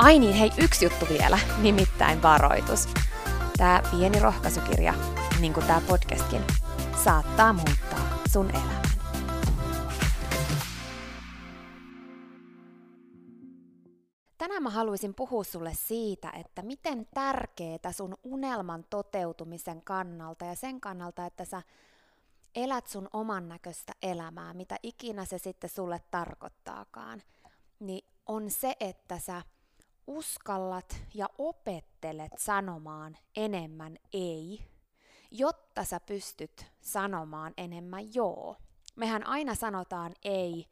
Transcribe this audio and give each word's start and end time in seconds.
Ai 0.00 0.18
niin, 0.18 0.34
hei, 0.34 0.50
yksi 0.58 0.84
juttu 0.84 1.06
vielä, 1.08 1.38
nimittäin 1.62 2.22
varoitus. 2.22 2.88
Tämä 3.56 3.82
pieni 3.90 4.20
rohkaisukirja, 4.20 4.94
niin 5.40 5.52
kuin 5.52 5.66
tämä 5.66 5.80
podcastkin, 5.88 6.42
saattaa 7.04 7.52
muuttaa 7.52 8.18
sun 8.32 8.50
elämän. 8.50 8.82
Tänään 14.38 14.62
mä 14.62 14.70
haluaisin 14.70 15.14
puhua 15.14 15.44
sulle 15.44 15.72
siitä, 15.74 16.30
että 16.30 16.62
miten 16.62 17.06
tärkeää 17.14 17.92
sun 17.92 18.14
unelman 18.24 18.84
toteutumisen 18.90 19.82
kannalta 19.82 20.44
ja 20.44 20.54
sen 20.54 20.80
kannalta, 20.80 21.26
että 21.26 21.44
sä 21.44 21.62
elät 22.54 22.86
sun 22.86 23.08
oman 23.12 23.48
näköistä 23.48 23.92
elämää, 24.02 24.54
mitä 24.54 24.76
ikinä 24.82 25.24
se 25.24 25.38
sitten 25.38 25.70
sulle 25.70 26.00
tarkoittaakaan, 26.10 27.22
niin 27.80 28.04
on 28.26 28.50
se, 28.50 28.76
että 28.80 29.18
sä 29.18 29.42
uskallat 30.06 30.96
ja 31.14 31.28
opettelet 31.38 32.32
sanomaan 32.38 33.16
enemmän 33.36 33.96
ei, 34.12 34.64
jotta 35.30 35.84
sä 35.84 36.00
pystyt 36.00 36.66
sanomaan 36.80 37.54
enemmän 37.56 38.14
joo. 38.14 38.56
Mehän 38.96 39.26
aina 39.26 39.54
sanotaan 39.54 40.14
ei 40.24 40.66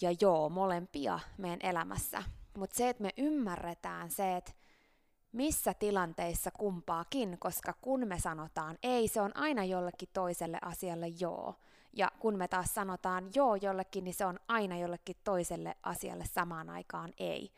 ja 0.00 0.14
joo 0.20 0.48
molempia 0.48 1.20
meidän 1.38 1.60
elämässä, 1.62 2.22
mutta 2.56 2.76
se, 2.76 2.88
että 2.88 3.02
me 3.02 3.10
ymmärretään 3.16 4.10
se, 4.10 4.36
että 4.36 4.52
missä 5.32 5.74
tilanteissa 5.74 6.50
kumpaakin, 6.50 7.36
koska 7.38 7.72
kun 7.80 8.08
me 8.08 8.18
sanotaan 8.20 8.78
ei, 8.82 9.08
se 9.08 9.20
on 9.20 9.36
aina 9.36 9.64
jollekin 9.64 10.08
toiselle 10.12 10.58
asialle 10.62 11.08
joo. 11.08 11.54
Ja 11.92 12.12
kun 12.18 12.38
me 12.38 12.48
taas 12.48 12.74
sanotaan 12.74 13.30
joo 13.34 13.54
jollekin, 13.54 14.04
niin 14.04 14.14
se 14.14 14.26
on 14.26 14.40
aina 14.48 14.78
jollekin 14.78 15.16
toiselle 15.24 15.76
asialle 15.82 16.24
samaan 16.24 16.70
aikaan 16.70 17.12
ei. 17.18 17.52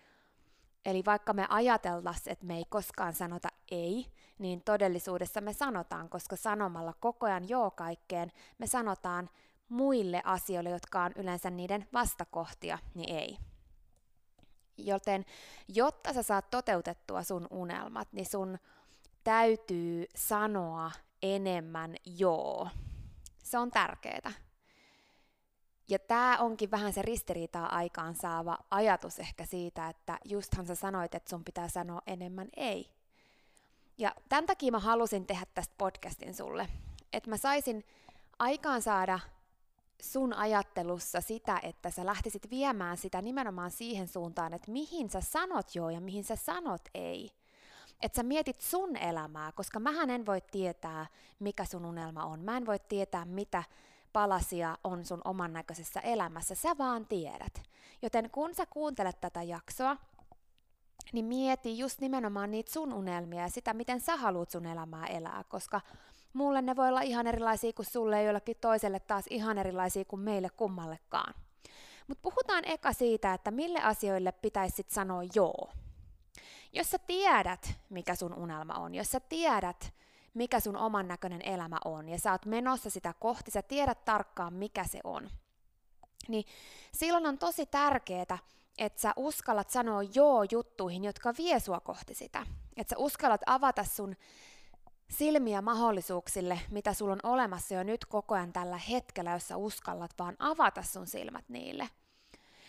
Eli 0.85 1.03
vaikka 1.07 1.33
me 1.33 1.47
ajateltaisiin, 1.49 2.33
että 2.33 2.47
me 2.47 2.57
ei 2.57 2.65
koskaan 2.69 3.15
sanota 3.15 3.49
ei, 3.71 4.07
niin 4.39 4.63
todellisuudessa 4.65 5.41
me 5.41 5.53
sanotaan, 5.53 6.09
koska 6.09 6.37
sanomalla 6.37 6.95
koko 7.01 7.27
ajan 7.27 7.49
joo 7.49 7.71
kaikkeen, 7.71 8.33
me 8.59 8.67
sanotaan 8.67 9.31
muille 9.69 10.23
asioille, 10.25 10.71
jotka 10.71 11.03
on 11.03 11.13
yleensä 11.17 11.51
niiden 11.51 11.89
vastakohtia, 11.93 12.79
niin 12.95 13.17
ei. 13.17 13.39
Joten 14.77 15.25
jotta 15.69 16.13
sä 16.13 16.23
saat 16.23 16.51
toteutettua 16.51 17.23
sun 17.23 17.47
unelmat, 17.51 18.09
niin 18.13 18.27
sun 18.27 18.59
täytyy 19.25 20.07
sanoa 20.17 20.91
enemmän 21.23 21.97
joo. 22.05 22.69
Se 23.43 23.59
on 23.59 23.71
tärkeää. 23.71 24.33
Ja 25.91 25.99
tämä 25.99 26.39
onkin 26.39 26.71
vähän 26.71 26.93
se 26.93 27.03
ristiriitaa 27.03 27.77
aikaan 27.77 28.15
saava 28.15 28.59
ajatus 28.71 29.19
ehkä 29.19 29.47
siitä, 29.47 29.89
että 29.89 30.19
justhan 30.25 30.67
sä 30.67 30.75
sanoit, 30.75 31.15
että 31.15 31.31
sun 31.31 31.45
pitää 31.45 31.69
sanoa 31.69 32.03
enemmän 32.07 32.49
ei. 32.57 32.91
Ja 33.99 34.15
tämän 34.29 34.47
takia 34.47 34.73
mä 34.73 34.79
halusin 34.79 35.27
tehdä 35.27 35.47
tästä 35.55 35.75
podcastin 35.79 36.35
sulle, 36.35 36.69
että 37.13 37.31
mä 37.31 37.37
saisin 37.37 37.85
aikaan 38.39 38.83
saada 38.83 39.21
sun 40.03 40.33
ajattelussa 40.33 41.21
sitä, 41.21 41.61
että 41.63 41.91
sä 41.91 42.07
lähtisit 42.07 42.51
viemään 42.51 42.97
sitä 42.97 43.23
nimenomaan 43.23 43.71
siihen 43.71 44.09
suuntaan, 44.09 44.55
että 44.55 44.71
mihin 44.71 45.11
sä 45.11 45.21
sanot 45.21 45.75
joo 45.75 45.91
ja 45.91 46.01
mihin 46.01 46.25
sä 46.25 46.37
sanot 46.37 46.83
ei. 46.95 47.31
Että 48.03 48.17
sä 48.17 48.23
mietit 48.23 48.61
sun 48.61 48.97
elämää, 48.97 49.53
koska 49.53 49.81
mähän 49.81 50.11
en 50.11 50.27
voi 50.27 50.41
tietää, 50.41 51.07
mikä 51.39 51.65
sun 51.65 51.85
unelma 51.85 52.25
on. 52.25 52.41
Mä 52.41 52.57
en 52.57 52.67
voi 52.67 52.79
tietää, 52.79 53.25
mitä 53.25 53.65
palasia 54.13 54.79
on 54.85 55.05
sun 55.05 55.21
oman 55.25 55.53
näköisessä 55.53 56.01
elämässä, 56.01 56.55
sä 56.55 56.79
vaan 56.79 57.07
tiedät. 57.07 57.63
Joten 58.03 58.31
kun 58.31 58.55
sä 58.55 58.67
kuuntelet 58.67 59.21
tätä 59.21 59.43
jaksoa, 59.43 59.97
niin 61.13 61.25
mieti 61.25 61.79
just 61.79 62.01
nimenomaan 62.01 62.51
niitä 62.51 62.73
sun 62.73 62.93
unelmia 62.93 63.43
ja 63.43 63.49
sitä, 63.49 63.75
miten 63.75 64.01
sä 64.01 64.17
haluat 64.17 64.51
sun 64.51 64.67
elämää 64.67 65.07
elää, 65.07 65.45
koska 65.49 65.81
mulle 66.33 66.63
ne 66.63 66.77
voi 66.77 66.89
olla 66.89 67.01
ihan 67.01 67.27
erilaisia 67.27 67.73
kuin 67.73 67.87
sulle 67.87 68.17
ja 68.17 68.27
jollekin 68.27 68.57
toiselle 68.61 69.01
taas 69.01 69.25
ihan 69.31 69.59
erilaisia 69.59 70.05
kuin 70.05 70.21
meille 70.21 70.49
kummallekaan. 70.51 71.35
Mutta 72.09 72.23
puhutaan 72.23 72.65
eka 72.67 72.93
siitä, 72.93 73.35
että 73.35 73.51
mille 73.51 73.81
asioille 73.83 74.33
pitäisi 74.33 74.77
sit 74.77 74.91
sanoa 74.91 75.23
joo. 75.35 75.71
Jos 76.73 76.91
sä 76.91 76.99
tiedät, 76.99 77.75
mikä 77.91 78.15
sun 78.15 78.35
unelma 78.35 78.75
on, 78.75 78.95
jos 78.95 79.11
sä 79.11 79.21
tiedät, 79.21 79.95
mikä 80.35 80.61
sun 80.61 80.77
oman 80.77 81.09
näköinen 81.09 81.43
elämä 81.43 81.79
on, 81.85 82.09
ja 82.09 82.19
sä 82.19 82.33
oot 82.33 82.47
menossa 82.47 82.91
sitä 82.91 83.15
kohti, 83.21 83.51
sä 83.51 83.63
tiedät 83.63 84.05
tarkkaan, 84.05 84.55
mikä 84.55 84.85
se 84.85 85.01
on. 85.05 85.31
Niin 86.29 86.45
silloin 86.95 87.27
on 87.27 87.39
tosi 87.39 87.67
tärkeää, 87.67 88.39
että 88.79 89.01
sä 89.01 89.13
uskallat 89.17 89.71
sanoa 89.71 90.03
joo 90.15 90.45
juttuihin, 90.51 91.05
jotka 91.05 91.35
vie 91.39 91.61
sua 91.61 91.81
kohti 91.81 92.15
sitä. 92.15 92.47
Että 92.77 92.95
sä 92.95 92.99
uskallat 92.99 93.41
avata 93.47 93.85
sun 93.85 94.17
silmiä 95.11 95.63
mahdollisuuksille, 95.63 96.61
mitä 96.71 96.95
sulla 96.95 97.13
on 97.13 97.21
olemassa 97.23 97.75
jo 97.75 97.83
nyt 97.83 98.05
koko 98.05 98.35
ajan 98.35 98.53
tällä 98.53 98.79
hetkellä, 98.79 99.31
jos 99.31 99.49
sä 99.49 99.57
uskallat 99.57 100.11
vaan 100.19 100.37
avata 100.39 100.83
sun 100.83 101.07
silmät 101.07 101.49
niille. 101.49 101.89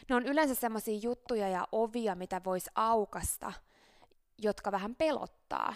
Ne 0.09 0.15
on 0.15 0.25
yleensä 0.25 0.55
semmoisia 0.55 0.99
juttuja 1.01 1.47
ja 1.47 1.67
ovia, 1.71 2.15
mitä 2.15 2.41
vois 2.45 2.69
aukasta, 2.75 3.53
jotka 4.37 4.71
vähän 4.71 4.95
pelottaa 4.95 5.73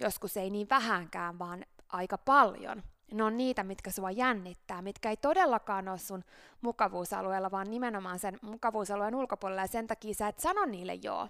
joskus 0.00 0.36
ei 0.36 0.50
niin 0.50 0.68
vähänkään, 0.70 1.38
vaan 1.38 1.64
aika 1.88 2.18
paljon. 2.18 2.82
Ne 3.12 3.24
on 3.24 3.36
niitä, 3.36 3.64
mitkä 3.64 3.90
sua 3.90 4.10
jännittää, 4.10 4.82
mitkä 4.82 5.10
ei 5.10 5.16
todellakaan 5.16 5.88
ole 5.88 5.98
sun 5.98 6.24
mukavuusalueella, 6.60 7.50
vaan 7.50 7.70
nimenomaan 7.70 8.18
sen 8.18 8.38
mukavuusalueen 8.42 9.14
ulkopuolella, 9.14 9.62
ja 9.62 9.66
sen 9.66 9.86
takia 9.86 10.14
sä 10.14 10.28
et 10.28 10.38
sano 10.38 10.64
niille 10.64 10.94
joo. 10.94 11.28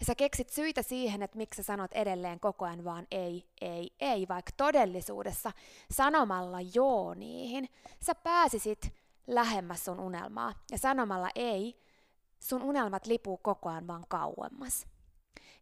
Ja 0.00 0.06
sä 0.06 0.14
keksit 0.14 0.48
syitä 0.48 0.82
siihen, 0.82 1.22
että 1.22 1.36
miksi 1.36 1.56
sä 1.56 1.66
sanot 1.66 1.92
edelleen 1.92 2.40
koko 2.40 2.64
ajan 2.64 2.84
vaan 2.84 3.06
ei, 3.10 3.48
ei, 3.60 3.90
ei, 4.00 4.28
vaikka 4.28 4.52
todellisuudessa 4.56 5.52
sanomalla 5.90 6.58
joo 6.74 7.14
niihin, 7.14 7.68
sä 8.00 8.14
pääsisit 8.14 8.94
lähemmäs 9.26 9.84
sun 9.84 10.00
unelmaa. 10.00 10.52
Ja 10.70 10.78
sanomalla 10.78 11.28
ei, 11.34 11.80
sun 12.40 12.62
unelmat 12.62 13.06
lipuu 13.06 13.36
koko 13.36 13.68
ajan 13.68 13.86
vaan 13.86 14.04
kauemmas. 14.08 14.86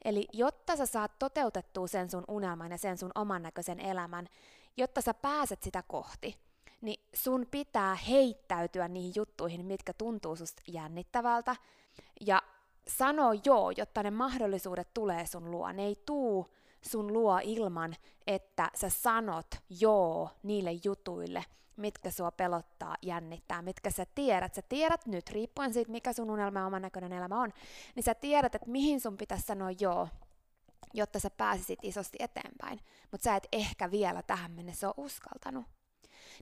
Eli 0.04 0.28
jotta 0.32 0.76
sä 0.76 0.86
saat 0.86 1.18
toteutettua 1.18 1.86
sen 1.86 2.10
sun 2.10 2.24
unelman 2.28 2.70
ja 2.70 2.78
sen 2.78 2.98
sun 2.98 3.10
oman 3.14 3.42
näköisen 3.42 3.80
elämän, 3.80 4.28
jotta 4.76 5.00
sä 5.00 5.14
pääset 5.14 5.62
sitä 5.62 5.82
kohti, 5.82 6.36
niin 6.80 7.06
sun 7.14 7.46
pitää 7.50 7.94
heittäytyä 7.94 8.88
niihin 8.88 9.12
juttuihin, 9.16 9.66
mitkä 9.66 9.92
tuntuu 9.92 10.36
susta 10.36 10.62
jännittävältä, 10.66 11.56
ja 12.20 12.42
sano 12.88 13.32
joo, 13.44 13.70
jotta 13.70 14.02
ne 14.02 14.10
mahdollisuudet 14.10 14.94
tulee 14.94 15.26
sun 15.26 15.50
luo. 15.50 15.72
Ne 15.72 15.84
ei 15.84 15.96
tuu 16.06 16.54
sun 16.82 17.12
luo 17.12 17.40
ilman, 17.42 17.96
että 18.26 18.70
sä 18.74 18.88
sanot 18.88 19.46
joo 19.80 20.30
niille 20.42 20.70
jutuille, 20.84 21.44
mitkä 21.76 22.10
sua 22.10 22.30
pelottaa, 22.30 22.96
jännittää, 23.02 23.62
mitkä 23.62 23.90
sä 23.90 24.06
tiedät. 24.14 24.54
Sä 24.54 24.62
tiedät 24.62 25.06
nyt, 25.06 25.30
riippuen 25.30 25.72
siitä, 25.72 25.92
mikä 25.92 26.12
sun 26.12 26.30
unelma 26.30 26.58
ja 26.58 26.66
oman 26.66 26.82
näköinen 26.82 27.12
elämä 27.12 27.40
on, 27.40 27.52
niin 27.94 28.04
sä 28.04 28.14
tiedät, 28.14 28.54
että 28.54 28.70
mihin 28.70 29.00
sun 29.00 29.16
pitäisi 29.16 29.46
sanoa 29.46 29.70
joo, 29.70 30.08
jotta 30.94 31.20
sä 31.20 31.30
pääsisit 31.30 31.78
isosti 31.82 32.18
eteenpäin. 32.20 32.80
Mutta 33.10 33.24
sä 33.24 33.36
et 33.36 33.48
ehkä 33.52 33.90
vielä 33.90 34.22
tähän 34.22 34.50
mennessä 34.50 34.88
ole 34.88 34.94
uskaltanut. 34.96 35.64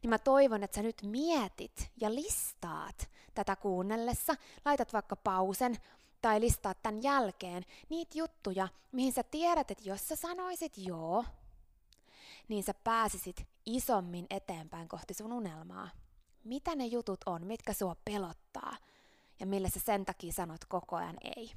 Niin 0.02 0.10
mä 0.10 0.18
toivon, 0.18 0.62
että 0.62 0.74
sä 0.74 0.82
nyt 0.82 1.02
mietit 1.02 1.90
ja 2.00 2.14
listaat 2.14 3.08
tätä 3.34 3.56
kuunnellessa, 3.56 4.34
laitat 4.64 4.92
vaikka 4.92 5.16
pausen, 5.16 5.76
tai 6.22 6.40
listaat 6.40 6.82
tämän 6.82 7.02
jälkeen 7.02 7.64
niitä 7.88 8.18
juttuja, 8.18 8.68
mihin 8.92 9.12
sä 9.12 9.22
tiedät, 9.22 9.70
että 9.70 9.88
jos 9.88 10.08
sä 10.08 10.16
sanoisit 10.16 10.72
joo, 10.78 11.24
niin 12.48 12.62
sä 12.62 12.74
pääsisit 12.84 13.46
isommin 13.66 14.26
eteenpäin 14.30 14.88
kohti 14.88 15.14
sun 15.14 15.32
unelmaa. 15.32 15.88
Mitä 16.44 16.74
ne 16.74 16.86
jutut 16.86 17.20
on, 17.26 17.46
mitkä 17.46 17.72
sua 17.72 17.96
pelottaa 18.04 18.76
ja 19.40 19.46
millä 19.46 19.68
sä 19.68 19.80
sen 19.80 20.04
takia 20.04 20.32
sanot 20.32 20.64
koko 20.64 20.96
ajan 20.96 21.16
ei. 21.36 21.52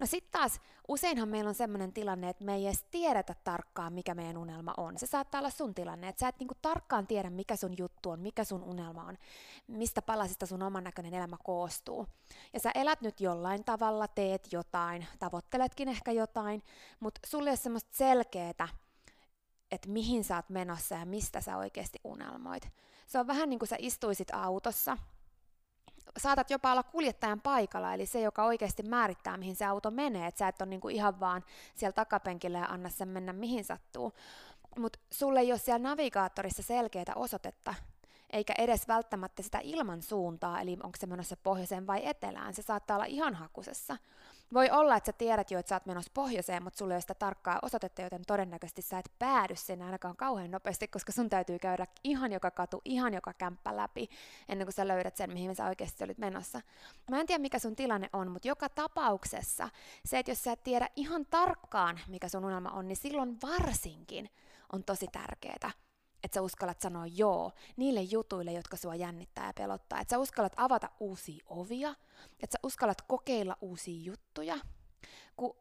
No 0.00 0.06
sitten 0.06 0.32
taas, 0.32 0.60
useinhan 0.88 1.28
meillä 1.28 1.48
on 1.48 1.54
sellainen 1.54 1.92
tilanne, 1.92 2.28
että 2.28 2.44
me 2.44 2.54
ei 2.54 2.66
edes 2.66 2.84
tiedetä 2.90 3.34
tarkkaan, 3.44 3.92
mikä 3.92 4.14
meidän 4.14 4.36
unelma 4.36 4.74
on. 4.76 4.98
Se 4.98 5.06
saattaa 5.06 5.38
olla 5.38 5.50
sun 5.50 5.74
tilanne, 5.74 6.08
että 6.08 6.20
sä 6.20 6.28
et 6.28 6.38
niinku 6.38 6.54
tarkkaan 6.62 7.06
tiedä, 7.06 7.30
mikä 7.30 7.56
sun 7.56 7.78
juttu 7.78 8.10
on, 8.10 8.20
mikä 8.20 8.44
sun 8.44 8.62
unelma 8.62 9.04
on, 9.04 9.18
mistä 9.66 10.02
palasista 10.02 10.46
sun 10.46 10.62
oman 10.62 10.84
näköinen 10.84 11.14
elämä 11.14 11.36
koostuu. 11.44 12.06
Ja 12.52 12.60
sä 12.60 12.70
elät 12.74 13.00
nyt 13.00 13.20
jollain 13.20 13.64
tavalla, 13.64 14.08
teet 14.08 14.52
jotain, 14.52 15.06
tavoitteletkin 15.18 15.88
ehkä 15.88 16.12
jotain, 16.12 16.62
mutta 17.00 17.20
sulle 17.26 17.50
ei 17.50 17.52
ole 17.52 17.56
semmoista 17.56 17.96
selkeää, 17.96 18.68
että 19.70 19.88
mihin 19.88 20.24
sä 20.24 20.36
oot 20.36 20.48
menossa 20.48 20.94
ja 20.94 21.06
mistä 21.06 21.40
sä 21.40 21.56
oikeasti 21.56 21.98
unelmoit. 22.04 22.68
Se 23.06 23.18
on 23.18 23.26
vähän 23.26 23.50
niin 23.50 23.58
kuin 23.58 23.68
sä 23.68 23.76
istuisit 23.78 24.28
autossa 24.34 24.96
saatat 26.16 26.50
jopa 26.50 26.72
olla 26.72 26.82
kuljettajan 26.82 27.40
paikalla, 27.40 27.94
eli 27.94 28.06
se, 28.06 28.20
joka 28.20 28.44
oikeasti 28.44 28.82
määrittää, 28.82 29.36
mihin 29.36 29.56
se 29.56 29.64
auto 29.64 29.90
menee, 29.90 30.26
että 30.26 30.38
sä 30.38 30.48
et 30.48 30.62
ole 30.62 30.70
niinku 30.70 30.88
ihan 30.88 31.20
vaan 31.20 31.44
siellä 31.74 31.92
takapenkillä 31.92 32.58
ja 32.58 32.66
anna 32.66 32.88
sen 32.88 33.08
mennä 33.08 33.32
mihin 33.32 33.64
sattuu. 33.64 34.12
Mutta 34.78 34.98
sulle 35.10 35.40
ei 35.40 35.52
ole 35.52 35.58
siellä 35.58 35.88
navigaattorissa 35.88 36.62
selkeää 36.62 37.12
osoitetta, 37.16 37.74
eikä 38.30 38.54
edes 38.58 38.88
välttämättä 38.88 39.42
sitä 39.42 39.60
ilman 39.62 40.02
suuntaa, 40.02 40.60
eli 40.60 40.72
onko 40.72 40.98
se 40.98 41.06
menossa 41.06 41.36
pohjoiseen 41.36 41.86
vai 41.86 42.06
etelään, 42.06 42.54
se 42.54 42.62
saattaa 42.62 42.96
olla 42.96 43.04
ihan 43.04 43.34
hakusessa. 43.34 43.96
Voi 44.54 44.70
olla, 44.70 44.96
että 44.96 45.08
sä 45.08 45.18
tiedät 45.18 45.50
jo, 45.50 45.58
että 45.58 45.68
sä 45.68 45.76
oot 45.76 45.86
menossa 45.86 46.10
pohjoiseen, 46.14 46.62
mutta 46.62 46.78
sulla 46.78 46.92
ei 46.92 46.96
ole 46.96 47.00
sitä 47.00 47.14
tarkkaa 47.14 47.58
osoitetta, 47.62 48.02
joten 48.02 48.22
todennäköisesti 48.26 48.82
sä 48.82 48.98
et 48.98 49.12
päädy 49.18 49.56
sinne 49.56 49.84
ainakaan 49.84 50.16
kauhean 50.16 50.50
nopeasti, 50.50 50.88
koska 50.88 51.12
sun 51.12 51.30
täytyy 51.30 51.58
käydä 51.58 51.86
ihan 52.04 52.32
joka 52.32 52.50
katu, 52.50 52.80
ihan 52.84 53.14
joka 53.14 53.32
kämppä 53.32 53.76
läpi, 53.76 54.08
ennen 54.48 54.66
kuin 54.66 54.74
sä 54.74 54.88
löydät 54.88 55.16
sen, 55.16 55.32
mihin 55.32 55.54
sä 55.54 55.66
oikeasti 55.66 56.04
olit 56.04 56.18
menossa. 56.18 56.60
Mä 57.10 57.20
en 57.20 57.26
tiedä, 57.26 57.42
mikä 57.42 57.58
sun 57.58 57.76
tilanne 57.76 58.10
on, 58.12 58.30
mutta 58.30 58.48
joka 58.48 58.68
tapauksessa 58.68 59.68
se, 60.04 60.18
että 60.18 60.30
jos 60.30 60.44
sä 60.44 60.52
et 60.52 60.62
tiedä 60.62 60.88
ihan 60.96 61.26
tarkkaan, 61.26 62.00
mikä 62.08 62.28
sun 62.28 62.44
unelma 62.44 62.70
on, 62.70 62.88
niin 62.88 62.96
silloin 62.96 63.38
varsinkin 63.42 64.30
on 64.72 64.84
tosi 64.84 65.06
tärkeää, 65.12 65.87
että 66.24 66.34
sä 66.34 66.42
uskallat 66.42 66.80
sanoa 66.80 67.06
joo 67.06 67.52
niille 67.76 68.00
jutuille, 68.02 68.52
jotka 68.52 68.76
sua 68.76 68.94
jännittää 68.94 69.46
ja 69.46 69.52
pelottaa. 69.52 70.00
Että 70.00 70.14
sä 70.14 70.18
uskallat 70.18 70.52
avata 70.56 70.90
uusia 71.00 71.44
ovia, 71.46 71.94
että 72.42 72.52
sä 72.52 72.58
uskallat 72.62 73.02
kokeilla 73.02 73.56
uusia 73.60 74.02
juttuja. 74.02 74.58
Kun 75.36 75.56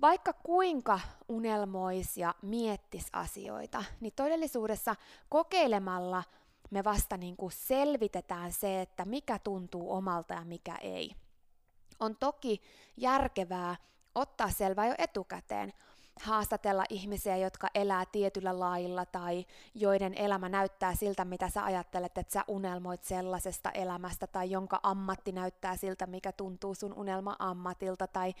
vaikka 0.00 0.32
kuinka 0.32 1.00
unelmois 1.28 2.16
ja 2.16 2.34
miettis 2.42 3.06
asioita, 3.12 3.84
niin 4.00 4.12
todellisuudessa 4.16 4.96
kokeilemalla 5.28 6.24
me 6.70 6.84
vasta 6.84 7.16
niin 7.16 7.36
kuin 7.36 7.52
selvitetään 7.52 8.52
se, 8.52 8.80
että 8.80 9.04
mikä 9.04 9.38
tuntuu 9.38 9.92
omalta 9.92 10.34
ja 10.34 10.44
mikä 10.44 10.76
ei. 10.76 11.14
On 12.00 12.16
toki 12.16 12.62
järkevää 12.96 13.76
ottaa 14.14 14.50
selvää 14.50 14.86
jo 14.86 14.94
etukäteen, 14.98 15.72
haastatella 16.20 16.84
ihmisiä, 16.88 17.36
jotka 17.36 17.68
elää 17.74 18.04
tietyllä 18.12 18.58
lailla 18.58 19.06
tai 19.06 19.46
joiden 19.74 20.14
elämä 20.14 20.48
näyttää 20.48 20.94
siltä, 20.94 21.24
mitä 21.24 21.48
sä 21.48 21.64
ajattelet, 21.64 22.18
että 22.18 22.32
sä 22.32 22.44
unelmoit 22.48 23.04
sellaisesta 23.04 23.70
elämästä 23.70 24.26
tai 24.26 24.50
jonka 24.50 24.80
ammatti 24.82 25.32
näyttää 25.32 25.76
siltä, 25.76 26.06
mikä 26.06 26.32
tuntuu 26.32 26.74
sun 26.74 26.94
unelma-ammatilta 26.94 28.06
tai 28.06 28.34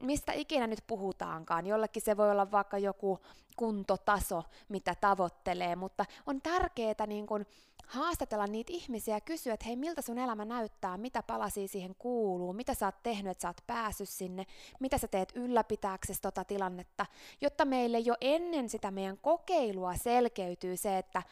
mistä 0.00 0.32
ikinä 0.32 0.66
nyt 0.66 0.84
puhutaankaan. 0.86 1.66
Jollekin 1.66 2.02
se 2.02 2.16
voi 2.16 2.30
olla 2.30 2.50
vaikka 2.50 2.78
joku 2.78 3.18
kuntotaso, 3.56 4.42
mitä 4.68 4.94
tavoittelee, 4.94 5.76
mutta 5.76 6.04
on 6.26 6.42
tärkeää 6.42 7.06
niin 7.06 7.26
kun 7.26 7.46
haastatella 7.90 8.46
niitä 8.46 8.72
ihmisiä 8.72 9.16
ja 9.16 9.20
kysyä, 9.20 9.54
että 9.54 9.66
hei, 9.66 9.76
miltä 9.76 10.02
sun 10.02 10.18
elämä 10.18 10.44
näyttää, 10.44 10.96
mitä 10.96 11.22
palasia 11.22 11.68
siihen 11.68 11.94
kuuluu, 11.98 12.52
mitä 12.52 12.74
sä 12.74 12.86
oot 12.86 13.02
tehnyt, 13.02 13.30
että 13.30 13.42
sä 13.42 13.48
oot 13.48 13.66
päässyt 13.66 14.08
sinne, 14.08 14.46
mitä 14.80 14.98
sä 14.98 15.08
teet 15.08 15.32
ylläpitääksesi 15.34 16.20
tota 16.22 16.44
tilannetta, 16.44 17.06
jotta 17.40 17.64
meille 17.64 17.98
jo 17.98 18.14
ennen 18.20 18.68
sitä 18.68 18.90
meidän 18.90 19.18
kokeilua 19.18 19.96
selkeytyy 19.96 20.76
se, 20.76 20.98
että 20.98 21.22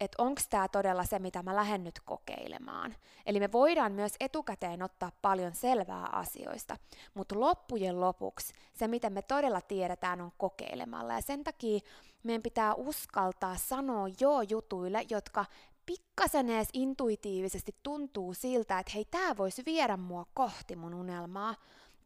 että 0.00 0.22
onko 0.22 0.40
tämä 0.50 0.68
todella 0.68 1.04
se, 1.04 1.18
mitä 1.18 1.42
mä 1.42 1.56
lähden 1.56 1.84
nyt 1.84 2.00
kokeilemaan. 2.00 2.96
Eli 3.26 3.40
me 3.40 3.52
voidaan 3.52 3.92
myös 3.92 4.12
etukäteen 4.20 4.82
ottaa 4.82 5.12
paljon 5.22 5.54
selvää 5.54 6.06
asioista, 6.06 6.76
mutta 7.14 7.40
loppujen 7.40 8.00
lopuksi 8.00 8.54
se, 8.74 8.88
miten 8.88 9.12
me 9.12 9.22
todella 9.22 9.60
tiedetään, 9.60 10.20
on 10.20 10.32
kokeilemalla. 10.36 11.12
Ja 11.12 11.20
sen 11.20 11.44
takia 11.44 11.80
meidän 12.22 12.42
pitää 12.42 12.74
uskaltaa 12.74 13.56
sanoa 13.56 14.08
joo 14.20 14.42
jutuille, 14.42 15.04
jotka 15.10 15.44
pikkasen 15.86 16.50
edes 16.50 16.68
intuitiivisesti 16.72 17.74
tuntuu 17.82 18.34
siltä, 18.34 18.78
että 18.78 18.92
hei, 18.94 19.04
tämä 19.04 19.36
voisi 19.36 19.62
viedä 19.66 19.96
mua 19.96 20.26
kohti 20.34 20.76
mun 20.76 20.94
unelmaa. 20.94 21.54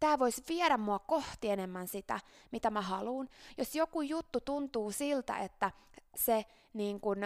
Tämä 0.01 0.19
voisi 0.19 0.43
viedä 0.49 0.77
mua 0.77 0.99
kohti 0.99 1.51
enemmän 1.51 1.89
sitä, 1.89 2.21
mitä 2.53 2.71
mä 2.71 2.81
haluan. 2.81 3.29
Jos 3.59 3.75
joku 3.75 4.01
juttu 4.01 4.41
tuntuu 4.41 4.93
siltä, 4.93 5.39
että 5.39 5.71
se 6.17 6.45
niin 6.75 7.01
kun, 7.01 7.19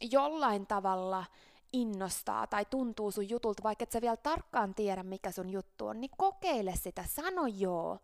jollain 0.00 0.66
tavalla 0.66 1.24
innostaa 1.72 2.46
tai 2.46 2.64
tuntuu 2.64 3.10
sun 3.10 3.28
jutulta, 3.28 3.62
vaikka 3.62 3.82
et 3.82 3.92
sä 3.92 4.00
vielä 4.00 4.16
tarkkaan 4.16 4.74
tiedä, 4.74 5.02
mikä 5.02 5.30
sun 5.30 5.50
juttu 5.50 5.86
on, 5.86 6.00
niin 6.00 6.10
kokeile 6.16 6.74
sitä, 6.76 7.04
sano 7.08 7.46
joo. 7.46 7.98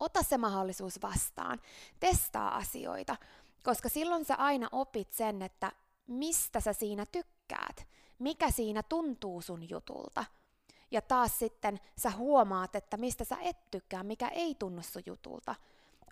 Ota 0.00 0.22
se 0.22 0.38
mahdollisuus 0.38 1.02
vastaan, 1.02 1.60
testaa 2.00 2.56
asioita, 2.56 3.16
koska 3.62 3.88
silloin 3.88 4.24
sä 4.24 4.34
aina 4.34 4.68
opit 4.72 5.12
sen, 5.12 5.42
että 5.42 5.72
mistä 6.06 6.60
sä 6.60 6.72
siinä 6.72 7.06
tykkäät, 7.06 7.86
mikä 8.18 8.50
siinä 8.50 8.82
tuntuu 8.82 9.40
sun 9.40 9.70
jutulta. 9.70 10.24
Ja 10.90 11.02
taas 11.02 11.38
sitten 11.38 11.80
sä 11.98 12.10
huomaat, 12.10 12.76
että 12.76 12.96
mistä 12.96 13.24
sä 13.24 13.36
et 13.40 13.70
tykkää, 13.70 14.02
mikä 14.02 14.28
ei 14.28 14.54
tunnu 14.54 14.82
sun 14.82 15.02
jutulta. 15.06 15.54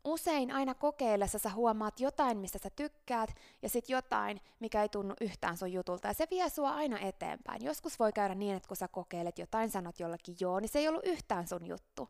Usein 0.04 0.50
aina 0.50 0.74
kokeillessa 0.74 1.38
sä 1.38 1.50
huomaat 1.50 2.00
jotain, 2.00 2.38
mistä 2.38 2.58
sä 2.58 2.70
tykkäät, 2.70 3.30
ja 3.62 3.68
sitten 3.68 3.94
jotain, 3.94 4.40
mikä 4.60 4.82
ei 4.82 4.88
tunnu 4.88 5.14
yhtään 5.20 5.56
sun 5.56 5.72
jutulta, 5.72 6.08
ja 6.08 6.14
se 6.14 6.26
vie 6.30 6.48
sua 6.48 6.70
aina 6.70 6.98
eteenpäin. 6.98 7.64
Joskus 7.64 7.98
voi 7.98 8.12
käydä 8.12 8.34
niin, 8.34 8.56
että 8.56 8.68
kun 8.68 8.76
sä 8.76 8.88
kokeilet 8.88 9.38
jotain, 9.38 9.70
sanot 9.70 10.00
jollekin 10.00 10.36
joo, 10.40 10.60
niin 10.60 10.68
se 10.68 10.78
ei 10.78 10.88
ollut 10.88 11.06
yhtään 11.06 11.48
sun 11.48 11.66
juttu. 11.66 12.08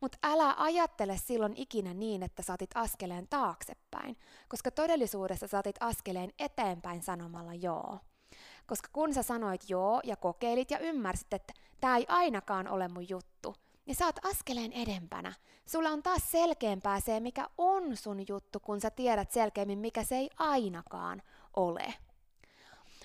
Mutta 0.00 0.18
älä 0.22 0.54
ajattele 0.58 1.16
silloin 1.16 1.56
ikinä 1.56 1.94
niin, 1.94 2.22
että 2.22 2.42
saatit 2.42 2.70
askeleen 2.74 3.28
taaksepäin, 3.28 4.16
koska 4.48 4.70
todellisuudessa 4.70 5.46
saatit 5.46 5.76
askeleen 5.80 6.30
eteenpäin 6.38 7.02
sanomalla 7.02 7.54
joo. 7.54 7.98
Koska 8.66 8.88
kun 8.92 9.14
sä 9.14 9.22
sanoit 9.22 9.70
joo 9.70 10.00
ja 10.04 10.16
kokeilit 10.16 10.70
ja 10.70 10.78
ymmärsit, 10.78 11.32
että 11.32 11.52
tämä 11.80 11.96
ei 11.96 12.06
ainakaan 12.08 12.68
ole 12.68 12.88
mun 12.88 13.08
juttu, 13.08 13.54
sä 13.92 14.06
oot 14.06 14.24
askeleen 14.24 14.72
edempänä. 14.72 15.32
Sulla 15.66 15.88
on 15.88 16.02
taas 16.02 16.30
selkeämpää 16.30 17.00
se, 17.00 17.20
mikä 17.20 17.48
on 17.58 17.96
sun 17.96 18.24
juttu, 18.28 18.60
kun 18.60 18.80
sä 18.80 18.90
tiedät 18.90 19.30
selkeämmin, 19.30 19.78
mikä 19.78 20.04
se 20.04 20.16
ei 20.16 20.30
ainakaan 20.36 21.22
ole. 21.56 21.94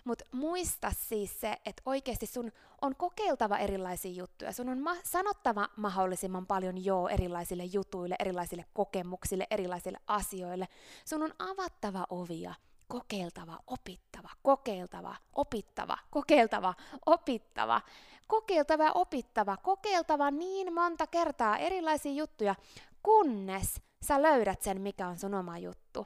Mutta 0.03 0.25
muista 0.31 0.91
siis 0.97 1.41
se, 1.41 1.57
että 1.65 1.81
oikeasti 1.85 2.25
sun 2.25 2.51
on 2.83 2.95
kokeiltava 2.95 3.57
erilaisia 3.57 4.11
juttuja. 4.11 4.51
Sun 4.51 4.69
on 4.69 4.79
ma- 4.79 4.95
sanottava 5.03 5.69
mahdollisimman 5.75 6.45
paljon 6.45 6.85
joo 6.85 7.07
erilaisille 7.09 7.63
jutuille, 7.63 8.15
erilaisille 8.19 8.65
kokemuksille, 8.73 9.47
erilaisille 9.49 9.97
asioille. 10.07 10.67
Sun 11.05 11.23
on 11.23 11.33
avattava 11.39 12.07
ovia, 12.09 12.53
kokeiltava, 12.87 13.59
opittava, 13.67 14.29
kokeiltava, 14.41 15.15
opittava, 15.35 15.97
kokeiltava, 16.09 16.73
opittava, 17.05 17.81
kokeiltava 18.27 18.91
opittava, 18.95 19.57
kokeiltava 19.57 20.31
niin 20.31 20.73
monta 20.73 21.07
kertaa 21.07 21.57
erilaisia 21.57 22.11
juttuja, 22.11 22.55
kunnes 23.03 23.81
sä 24.01 24.21
löydät 24.21 24.61
sen, 24.61 24.81
mikä 24.81 25.07
on 25.07 25.19
sun 25.19 25.33
oma 25.33 25.57
juttu. 25.57 26.05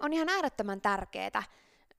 On 0.00 0.12
ihan 0.12 0.28
äärettömän 0.28 0.80
tärkeää, 0.80 1.42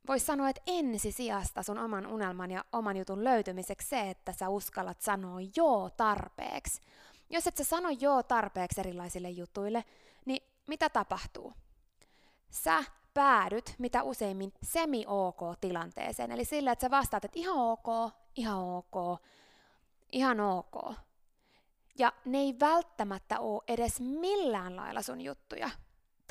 voisi 0.08 0.26
sanoa, 0.26 0.50
että 0.50 0.62
ensisijasta 0.68 1.64
sun 1.64 1.78
oman 1.78 2.08
unelman 2.08 2.52
ja 2.52 2.66
oman 2.72 2.98
jutun 2.98 3.24
löytymiseksi 3.24 3.90
se, 3.90 4.10
että 4.10 4.32
sä 4.32 4.50
uskallat 4.50 5.02
sanoa 5.02 5.40
joo 5.56 5.90
tarpeeksi. 5.90 6.82
Jos 7.30 7.48
et 7.48 7.58
sä 7.58 7.64
sano 7.64 7.90
joo 7.90 8.24
tarpeeksi 8.24 8.80
erilaisille 8.80 9.30
jutuille, 9.30 9.84
niin 10.26 10.44
mitä 10.68 10.90
tapahtuu? 10.90 11.54
Sä 12.50 12.84
päädyt 13.14 13.76
mitä 13.78 14.04
useimmin 14.04 14.54
semi-ok-tilanteeseen, 14.64 16.32
eli 16.32 16.46
sillä, 16.46 16.72
että 16.72 16.86
sä 16.86 16.92
vastaat, 16.92 17.26
että 17.26 17.40
ihan 17.40 17.58
ok, 17.58 18.14
ihan 18.36 18.60
ok, 18.60 19.22
ihan 20.12 20.40
ok. 20.40 20.96
Ja 22.00 22.14
ne 22.26 22.38
ei 22.38 22.56
välttämättä 22.60 23.40
ole 23.40 23.64
edes 23.68 24.00
millään 24.00 24.76
lailla 24.76 25.02
sun 25.02 25.22
juttuja, 25.22 25.70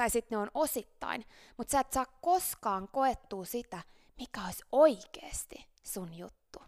tai 0.00 0.10
sitten 0.10 0.36
ne 0.36 0.42
on 0.42 0.50
osittain, 0.54 1.26
mutta 1.56 1.72
sä 1.72 1.80
et 1.80 1.92
saa 1.92 2.06
koskaan 2.20 2.88
koettua 2.88 3.44
sitä, 3.44 3.82
mikä 4.18 4.44
olisi 4.44 4.64
oikeasti 4.72 5.66
sun 5.82 6.14
juttu. 6.14 6.62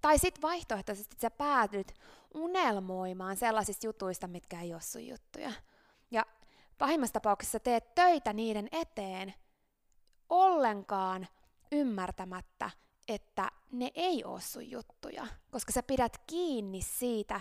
Tai 0.00 0.18
sitten 0.18 0.42
vaihtoehtoisesti 0.42 1.16
sä 1.20 1.30
päätyt 1.30 1.92
unelmoimaan 2.34 3.36
sellaisista 3.36 3.86
jutuista, 3.86 4.26
mitkä 4.26 4.60
ei 4.60 4.72
ole 4.74 4.80
sun 4.80 5.06
juttuja. 5.06 5.52
Ja 6.10 6.26
pahimmassa 6.78 7.12
tapauksessa 7.12 7.60
teet 7.60 7.94
töitä 7.94 8.32
niiden 8.32 8.68
eteen 8.72 9.34
ollenkaan 10.28 11.28
ymmärtämättä, 11.72 12.70
että 13.08 13.50
ne 13.72 13.90
ei 13.94 14.24
ole 14.24 14.40
sun 14.40 14.70
juttuja, 14.70 15.26
koska 15.50 15.72
sä 15.72 15.82
pidät 15.82 16.18
kiinni 16.26 16.82
siitä 16.82 17.40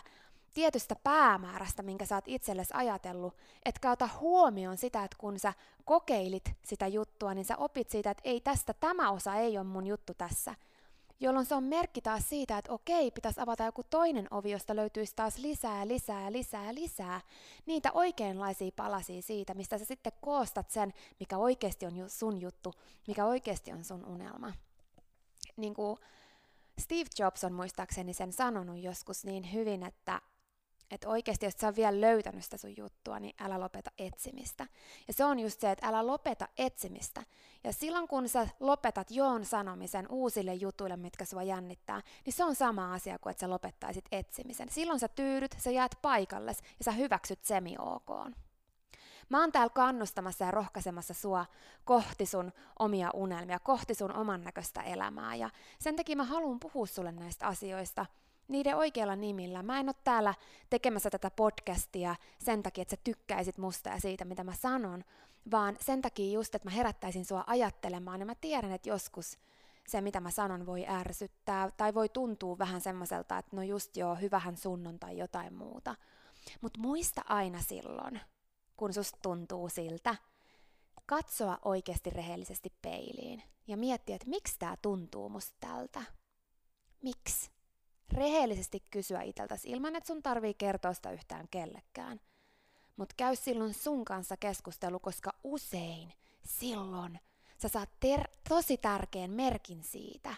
tietystä 0.58 0.96
päämäärästä, 1.04 1.84
minkä 1.84 2.06
sä 2.06 2.16
oot 2.16 2.28
itsellesi 2.28 2.74
ajatellut, 2.74 3.34
etkä 3.66 3.92
ota 3.92 4.10
huomioon 4.20 4.78
sitä, 4.78 5.04
että 5.04 5.18
kun 5.20 5.40
sä 5.40 5.54
kokeilit 5.86 6.52
sitä 6.66 6.88
juttua, 6.88 7.34
niin 7.34 7.46
sä 7.46 7.58
opit 7.58 7.90
siitä, 7.90 8.12
että 8.12 8.22
ei 8.26 8.42
tästä, 8.42 8.74
tämä 8.74 9.12
osa 9.12 9.36
ei 9.36 9.58
ole 9.58 9.66
mun 9.68 9.88
juttu 9.88 10.14
tässä. 10.14 10.56
Jolloin 11.20 11.46
se 11.46 11.56
on 11.56 11.64
merkki 11.64 12.02
taas 12.02 12.30
siitä, 12.30 12.58
että 12.58 12.74
okei, 12.74 13.12
pitäisi 13.12 13.42
avata 13.42 13.64
joku 13.64 13.84
toinen 13.84 14.28
ovi, 14.32 14.52
josta 14.52 14.76
löytyisi 14.76 15.14
taas 15.16 15.38
lisää, 15.38 15.88
lisää, 15.88 16.32
lisää, 16.32 16.76
lisää. 16.76 17.22
Niitä 17.66 17.92
oikeanlaisia 17.92 18.72
palasia 18.76 19.22
siitä, 19.22 19.54
mistä 19.54 19.78
sä 19.78 19.86
sitten 19.86 20.14
koostat 20.22 20.70
sen, 20.70 20.94
mikä 21.20 21.38
oikeasti 21.38 21.86
on 21.86 21.94
sun 22.08 22.42
juttu, 22.42 22.74
mikä 23.08 23.26
oikeasti 23.26 23.72
on 23.72 23.84
sun 23.84 24.06
unelma. 24.06 24.54
Niin 25.58 25.74
kuin 25.74 25.98
Steve 26.80 27.10
Jobs 27.20 27.44
on 27.44 27.54
muistaakseni 27.54 28.14
sen 28.14 28.34
sanonut 28.34 28.78
joskus 28.78 29.26
niin 29.26 29.54
hyvin, 29.54 29.84
että 29.84 30.22
että 30.92 31.10
oikeasti, 31.10 31.46
jos 31.46 31.54
sä 31.58 31.68
oot 31.68 31.76
vielä 31.76 32.02
löytänyt 32.02 32.44
sitä 32.44 32.58
sun 32.58 32.78
juttua, 32.78 33.20
niin 33.20 33.36
älä 33.40 33.60
lopeta 33.60 33.92
etsimistä. 33.98 34.68
Ja 35.08 35.14
se 35.14 35.26
on 35.26 35.40
just 35.40 35.60
se, 35.60 35.72
että 35.72 35.88
älä 35.88 36.08
lopeta 36.08 36.48
etsimistä. 36.58 37.24
Ja 37.64 37.74
silloin 37.74 38.08
kun 38.08 38.30
sä 38.30 38.48
lopetat 38.60 39.12
joon 39.12 39.46
sanomisen 39.46 40.06
uusille 40.10 40.54
jutuille, 40.54 40.98
mitkä 40.98 41.26
sua 41.26 41.44
jännittää, 41.44 42.02
niin 42.26 42.34
se 42.34 42.44
on 42.44 42.56
sama 42.56 42.94
asia 42.94 43.20
kuin 43.20 43.32
että 43.32 43.42
sä 43.42 43.50
lopettaisit 43.50 44.06
etsimisen. 44.12 44.70
Silloin 44.70 45.00
sä 45.00 45.08
tyydyt, 45.08 45.56
sä 45.58 45.72
jäät 45.72 45.92
paikalles 46.02 46.58
ja 46.80 46.84
sä 46.86 46.92
hyväksyt 46.92 47.44
semi-ok. 47.44 48.10
Mä 49.30 49.42
oon 49.42 49.52
täällä 49.52 49.70
kannustamassa 49.70 50.46
ja 50.46 50.52
rohkaisemassa 50.52 51.14
sua 51.14 51.46
kohti 51.86 52.26
sun 52.26 52.52
omia 52.80 53.12
unelmia, 53.14 53.60
kohti 53.60 53.94
sun 53.94 54.16
oman 54.16 54.44
näköistä 54.44 54.82
elämää. 54.82 55.36
Ja 55.36 55.50
sen 55.80 55.96
takia 55.96 56.16
mä 56.16 56.24
haluan 56.24 56.60
puhua 56.60 56.86
sulle 56.86 57.12
näistä 57.12 57.48
asioista– 57.48 58.06
niiden 58.48 58.78
oikeilla 58.78 59.16
nimillä. 59.16 59.64
Mä 59.64 59.80
en 59.80 59.90
ole 59.90 59.96
täällä 60.04 60.34
tekemässä 60.70 61.10
tätä 61.10 61.32
podcastia 61.32 62.16
sen 62.40 62.64
takia, 62.64 62.82
että 62.82 62.96
sä 62.96 63.02
tykkäisit 63.04 63.58
musta 63.58 63.90
ja 63.90 64.00
siitä, 64.00 64.26
mitä 64.26 64.44
mä 64.44 64.54
sanon, 64.54 65.04
vaan 65.52 65.78
sen 65.80 66.02
takia 66.02 66.34
just, 66.34 66.56
että 66.56 66.68
mä 66.68 66.76
herättäisin 66.76 67.26
sua 67.26 67.44
ajattelemaan, 67.48 68.20
ja 68.20 68.26
mä 68.26 68.36
tiedän, 68.36 68.72
että 68.72 68.90
joskus 68.90 69.38
se, 69.88 70.02
mitä 70.02 70.20
mä 70.20 70.32
sanon, 70.32 70.66
voi 70.66 70.88
ärsyttää, 70.88 71.72
tai 71.72 71.94
voi 71.94 72.10
tuntua 72.10 72.58
vähän 72.58 72.82
semmoiselta, 72.82 73.38
että 73.38 73.56
no 73.56 73.62
just 73.62 73.98
joo, 73.98 74.16
hyvähän 74.16 74.58
sun 74.58 74.88
on 74.88 75.00
tai 75.00 75.18
jotain 75.18 75.54
muuta. 75.54 75.96
Mutta 76.62 76.80
muista 76.80 77.22
aina 77.26 77.62
silloin, 77.62 78.22
kun 78.78 78.94
susta 78.94 79.20
tuntuu 79.22 79.70
siltä, 79.70 80.16
katsoa 81.06 81.58
oikeasti 81.66 82.10
rehellisesti 82.10 82.74
peiliin 82.82 83.44
ja 83.68 83.78
miettiä, 83.78 84.16
että 84.16 84.30
miksi 84.30 84.60
tämä 84.60 84.78
tuntuu 84.82 85.30
musta 85.30 85.58
tältä. 85.60 86.04
Miksi? 87.04 87.57
Rehellisesti 88.14 88.84
kysyä 88.92 89.22
itseltäsi 89.22 89.70
ilman, 89.70 89.96
että 89.96 90.08
sun 90.08 90.24
tarvii 90.24 90.54
kertoa 90.54 90.94
sitä 90.94 91.12
yhtään 91.12 91.48
kellekään. 91.52 92.20
Mutta 92.96 93.14
käy 93.18 93.36
silloin 93.36 93.74
sun 93.74 94.06
kanssa 94.06 94.38
keskustelu, 94.38 95.00
koska 95.00 95.34
usein 95.44 96.14
silloin 96.44 97.20
sä 97.62 97.68
saat 97.68 97.90
ter- 98.00 98.30
tosi 98.50 98.78
tärkeän 98.78 99.32
merkin 99.32 99.84
siitä, 99.84 100.36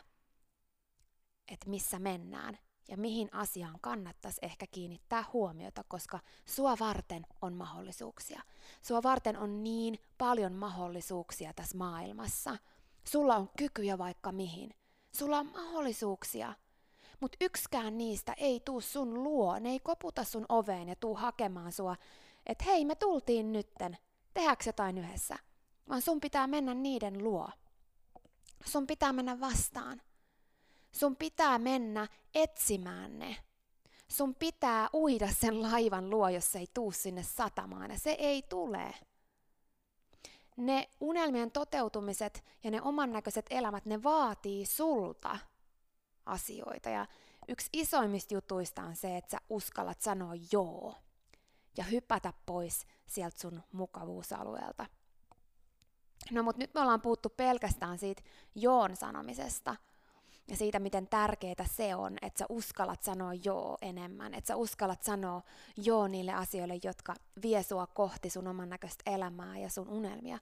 että 1.48 1.70
missä 1.70 2.00
mennään 2.00 2.58
ja 2.88 2.98
mihin 2.98 3.30
asiaan 3.34 3.80
kannattaisi 3.82 4.40
ehkä 4.42 4.68
kiinnittää 4.68 5.24
huomiota, 5.34 5.84
koska 5.88 6.20
sua 6.46 6.78
varten 6.80 7.26
on 7.42 7.54
mahdollisuuksia. 7.54 8.42
Sua 8.82 9.04
varten 9.04 9.38
on 9.38 9.64
niin 9.64 10.00
paljon 10.18 10.54
mahdollisuuksia 10.54 11.54
tässä 11.54 11.78
maailmassa. 11.78 12.58
Sulla 13.04 13.36
on 13.36 13.50
kykyjä 13.58 13.98
vaikka 13.98 14.32
mihin. 14.32 14.74
Sulla 15.16 15.40
on 15.40 15.52
mahdollisuuksia 15.52 16.54
mutta 17.20 17.38
yksikään 17.42 17.98
niistä 17.98 18.34
ei 18.38 18.60
tuu 18.66 18.82
sun 18.82 19.24
luo, 19.24 19.60
ne 19.60 19.70
ei 19.70 19.80
koputa 19.80 20.24
sun 20.24 20.46
oveen 20.50 20.90
ja 20.90 20.96
tuu 20.96 21.16
hakemaan 21.16 21.72
sua, 21.72 21.96
että 22.46 22.64
hei 22.64 22.86
me 22.86 22.96
tultiin 22.96 23.54
nytten, 23.54 23.98
tehdäänkö 24.34 24.64
jotain 24.66 24.98
yhdessä, 24.98 25.36
vaan 25.90 26.02
sun 26.02 26.22
pitää 26.22 26.48
mennä 26.48 26.74
niiden 26.74 27.24
luo. 27.24 27.50
Sun 28.66 28.88
pitää 28.88 29.14
mennä 29.14 29.40
vastaan. 29.40 30.02
Sun 30.92 31.16
pitää 31.16 31.60
mennä 31.60 32.08
etsimään 32.36 33.20
ne. 33.20 33.38
Sun 34.08 34.36
pitää 34.36 34.90
uida 34.94 35.28
sen 35.28 35.62
laivan 35.62 36.10
luo, 36.10 36.30
jos 36.30 36.52
se 36.52 36.60
ei 36.60 36.68
tuu 36.74 36.92
sinne 36.92 37.24
satamaan, 37.24 37.92
ja 37.92 38.00
se 38.00 38.12
ei 38.12 38.42
tule. 38.42 38.96
Ne 40.58 40.90
unelmien 41.00 41.52
toteutumiset 41.52 42.44
ja 42.64 42.72
ne 42.72 42.82
oman 42.82 43.12
näköiset 43.12 43.46
elämät, 43.50 43.86
ne 43.86 44.04
vaatii 44.04 44.66
sulta 44.66 45.40
asioita. 46.30 46.90
Ja 46.90 47.06
yksi 47.48 47.70
isoimmista 47.74 48.34
jutuista 48.34 48.84
on 48.84 48.96
se, 48.96 49.18
että 49.18 49.32
sä 49.32 49.38
uskallat 49.50 50.02
sanoa 50.02 50.34
joo 50.52 50.96
ja 51.78 51.84
hypätä 51.84 52.34
pois 52.46 52.88
sieltä 53.06 53.40
sun 53.40 53.64
mukavuusalueelta. 53.72 54.86
No 56.32 56.44
mutta 56.44 56.60
nyt 56.60 56.74
me 56.74 56.82
ollaan 56.82 57.02
puhuttu 57.02 57.30
pelkästään 57.30 57.98
siitä 57.98 58.22
joon 58.56 58.96
sanomisesta 58.96 59.76
ja 60.48 60.58
siitä, 60.58 60.80
miten 60.80 61.08
tärkeää 61.08 61.66
se 61.66 61.96
on, 61.96 62.18
että 62.22 62.40
sä 62.40 62.46
uskallat 62.50 63.04
sanoa 63.04 63.34
joo 63.34 63.78
enemmän, 63.82 64.34
että 64.34 64.48
sä 64.48 64.56
uskallat 64.56 65.04
sanoa 65.04 65.42
joo 65.78 66.08
niille 66.08 66.34
asioille, 66.34 66.80
jotka 66.84 67.14
vie 67.42 67.64
sua 67.64 67.88
kohti 67.88 68.30
sun 68.30 68.48
oman 68.48 68.70
näköistä 68.70 69.12
elämää 69.12 69.58
ja 69.58 69.70
sun 69.70 69.90
unelmia. 69.90 70.40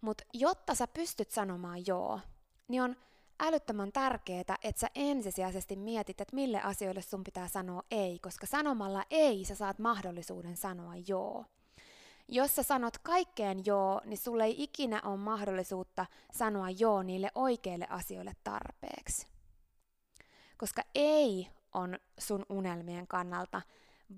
Mutta 0.00 0.24
jotta 0.32 0.74
sä 0.74 0.86
pystyt 0.86 1.30
sanomaan 1.30 1.86
joo, 1.86 2.20
niin 2.68 2.82
on 2.82 2.96
älyttömän 3.40 3.92
tärkeää, 3.92 4.56
että 4.62 4.80
sä 4.80 4.88
ensisijaisesti 4.94 5.76
mietit, 5.76 6.20
että 6.20 6.36
mille 6.36 6.60
asioille 6.62 7.02
sun 7.02 7.24
pitää 7.24 7.48
sanoa 7.48 7.82
ei, 7.90 8.18
koska 8.18 8.46
sanomalla 8.46 9.04
ei 9.10 9.44
sä 9.44 9.54
saat 9.54 9.78
mahdollisuuden 9.78 10.56
sanoa 10.56 10.92
joo. 11.08 11.44
Jos 12.28 12.56
sä 12.56 12.62
sanot 12.62 12.98
kaikkeen 12.98 13.66
joo, 13.66 14.00
niin 14.04 14.18
sulle 14.18 14.44
ei 14.44 14.62
ikinä 14.62 15.00
ole 15.04 15.16
mahdollisuutta 15.16 16.06
sanoa 16.32 16.70
joo 16.70 17.02
niille 17.02 17.30
oikeille 17.34 17.86
asioille 17.90 18.32
tarpeeksi. 18.44 19.26
Koska 20.56 20.82
ei 20.94 21.48
on 21.74 21.98
sun 22.18 22.46
unelmien 22.48 23.06
kannalta 23.06 23.62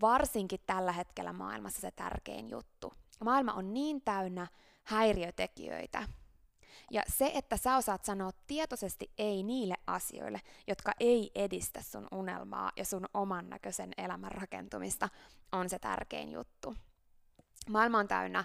varsinkin 0.00 0.61
tällä 0.67 0.93
hetkellä 0.93 1.33
maailmassa 1.33 1.81
se 1.81 1.91
tärkein 1.91 2.50
juttu. 2.50 2.93
Maailma 3.25 3.52
on 3.52 3.75
niin 3.75 4.02
täynnä 4.02 4.47
häiriötekijöitä, 4.83 6.09
Ja 6.91 7.02
se, 7.09 7.31
että 7.35 7.57
sä 7.57 7.76
osaat 7.76 8.05
sanoa 8.05 8.31
tietoisesti 8.47 9.11
ei 9.19 9.43
niille 9.43 9.75
asioille, 9.87 10.41
jotka 10.67 10.93
ei 11.00 11.31
edistä 11.35 11.83
sun 11.83 12.09
unelmaa 12.12 12.73
ja 12.76 12.85
sun 12.85 13.07
oman 13.14 13.50
näköisen 13.50 13.93
elämän 13.97 14.33
rakentumista, 14.33 15.09
on 15.52 15.69
se 15.69 15.79
tärkein 15.79 16.33
juttu. 16.33 16.75
Maailma 17.69 17.99
on 17.99 18.09
täynnä 18.09 18.45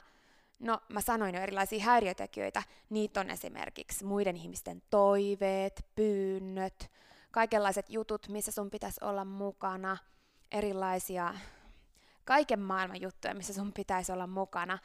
No, 0.60 0.81
mä 0.89 1.01
sanoin 1.01 1.36
jo 1.36 1.41
erilaisia 1.41 1.84
häiriötekijöitä. 1.84 2.63
Niitä 2.89 3.19
on 3.19 3.29
esimerkiksi 3.29 4.05
muiden 4.05 4.38
ihmisten 4.38 4.81
toiveet, 4.89 5.86
pyynnöt, 5.96 6.91
kaikenlaiset 7.31 7.89
jutut, 7.89 8.27
missä 8.27 8.51
sun 8.51 8.69
pitäisi 8.69 9.00
olla 9.03 9.25
mukana, 9.25 9.98
erilaisia 10.51 11.34
kaiken 12.25 12.60
maailman 12.60 13.01
juttuja, 13.01 13.36
missä 13.36 13.53
sun 13.53 13.74
pitäisi 13.74 14.12
olla 14.12 14.27
mukana, 14.27 14.79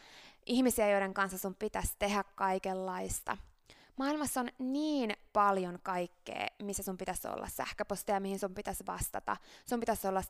ihmisiä, 0.47 0.91
joiden 0.91 1.15
kanssa 1.15 1.39
sun 1.39 1.55
pitäisi 1.55 1.93
tehdä 1.99 2.25
kaikenlaista. 2.35 3.37
Maailmassa 3.97 4.41
on 4.41 4.49
niin 4.59 5.17
paljon 5.33 5.79
kaikkea, 5.83 6.47
missä 6.63 6.83
sun 6.83 6.97
pitäisi 6.97 7.29
olla 7.29 7.49
sähköpostia, 7.49 8.21
mihin 8.21 8.39
sun 8.39 8.55
pitäisi 8.55 8.87
vastata. 8.87 9.37
Sun 9.65 9.81
pitäisi 9.81 10.09
olla 10.09 10.23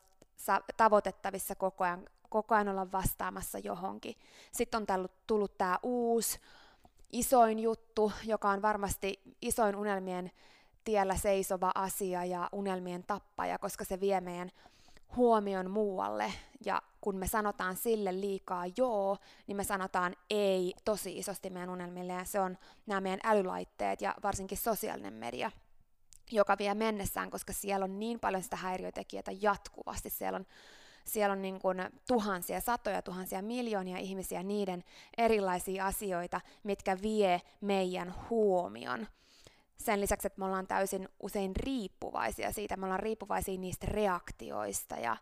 tavoitettavissa 0.77 1.55
koko 1.55 1.83
ajan, 1.83 2.05
koko 2.29 2.55
ajan 2.55 2.69
olla 2.69 2.91
vastaamassa 2.91 3.59
johonkin. 3.59 4.15
Sitten 4.51 4.77
on 4.77 4.85
tullut, 4.87 5.11
tullut 5.27 5.57
tämä 5.57 5.79
uusi, 5.83 6.39
isoin 7.11 7.59
juttu, 7.59 8.11
joka 8.23 8.49
on 8.49 8.61
varmasti 8.61 9.21
isoin 9.41 9.75
unelmien 9.75 10.31
tiellä 10.83 11.17
seisova 11.17 11.71
asia 11.75 12.25
ja 12.25 12.49
unelmien 12.51 13.03
tappaja, 13.03 13.59
koska 13.59 13.85
se 13.85 13.99
vie 13.99 14.21
meidän 14.21 14.51
huomion 15.15 15.71
muualle. 15.71 16.33
Ja 16.65 16.81
kun 17.03 17.15
me 17.15 17.27
sanotaan 17.27 17.75
sille 17.75 18.21
liikaa 18.21 18.63
joo, 18.77 19.17
niin 19.47 19.57
me 19.57 19.63
sanotaan 19.63 20.15
ei 20.29 20.73
tosi 20.85 21.17
isosti 21.17 21.49
meidän 21.49 21.69
unelmille. 21.69 22.13
Ja 22.13 22.25
se 22.25 22.39
on 22.39 22.57
nämä 22.85 23.01
meidän 23.01 23.19
älylaitteet 23.23 24.01
ja 24.01 24.15
varsinkin 24.23 24.57
sosiaalinen 24.57 25.13
media, 25.13 25.51
joka 26.31 26.57
vie 26.57 26.73
mennessään, 26.73 27.29
koska 27.29 27.53
siellä 27.53 27.83
on 27.83 27.99
niin 27.99 28.19
paljon 28.19 28.43
sitä 28.43 28.55
häiriötekijöitä 28.55 29.31
jatkuvasti. 29.41 30.09
Siellä 30.09 30.35
on 30.35 30.45
siellä 31.05 31.33
on 31.33 31.41
niin 31.41 31.59
kuin 31.59 31.77
tuhansia, 32.07 32.61
satoja 32.61 33.01
tuhansia, 33.01 33.41
miljoonia 33.41 33.97
ihmisiä, 33.97 34.43
niiden 34.43 34.83
erilaisia 35.17 35.85
asioita, 35.85 36.41
mitkä 36.63 36.97
vie 37.01 37.41
meidän 37.61 38.15
huomion 38.29 39.07
sen 39.77 40.01
lisäksi, 40.01 40.27
että 40.27 40.39
me 40.39 40.45
ollaan 40.45 40.67
täysin 40.67 41.09
usein 41.19 41.55
riippuvaisia 41.55 42.51
siitä, 42.51 42.77
me 42.77 42.85
ollaan 42.85 42.99
riippuvaisia 42.99 43.57
niistä 43.57 43.87
reaktioista 43.89 44.95
ja 44.95 45.17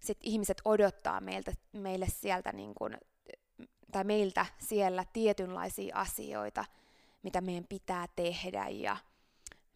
sitten 0.00 0.30
ihmiset 0.30 0.60
odottaa 0.64 1.20
meiltä, 1.20 1.52
meille 1.72 2.06
sieltä 2.08 2.52
niin 2.52 2.74
kun, 2.74 2.96
tai 3.92 4.04
meiltä 4.04 4.46
siellä 4.58 5.04
tietynlaisia 5.12 5.96
asioita, 5.96 6.64
mitä 7.22 7.40
meidän 7.40 7.64
pitää 7.68 8.06
tehdä 8.16 8.68
ja 8.68 8.96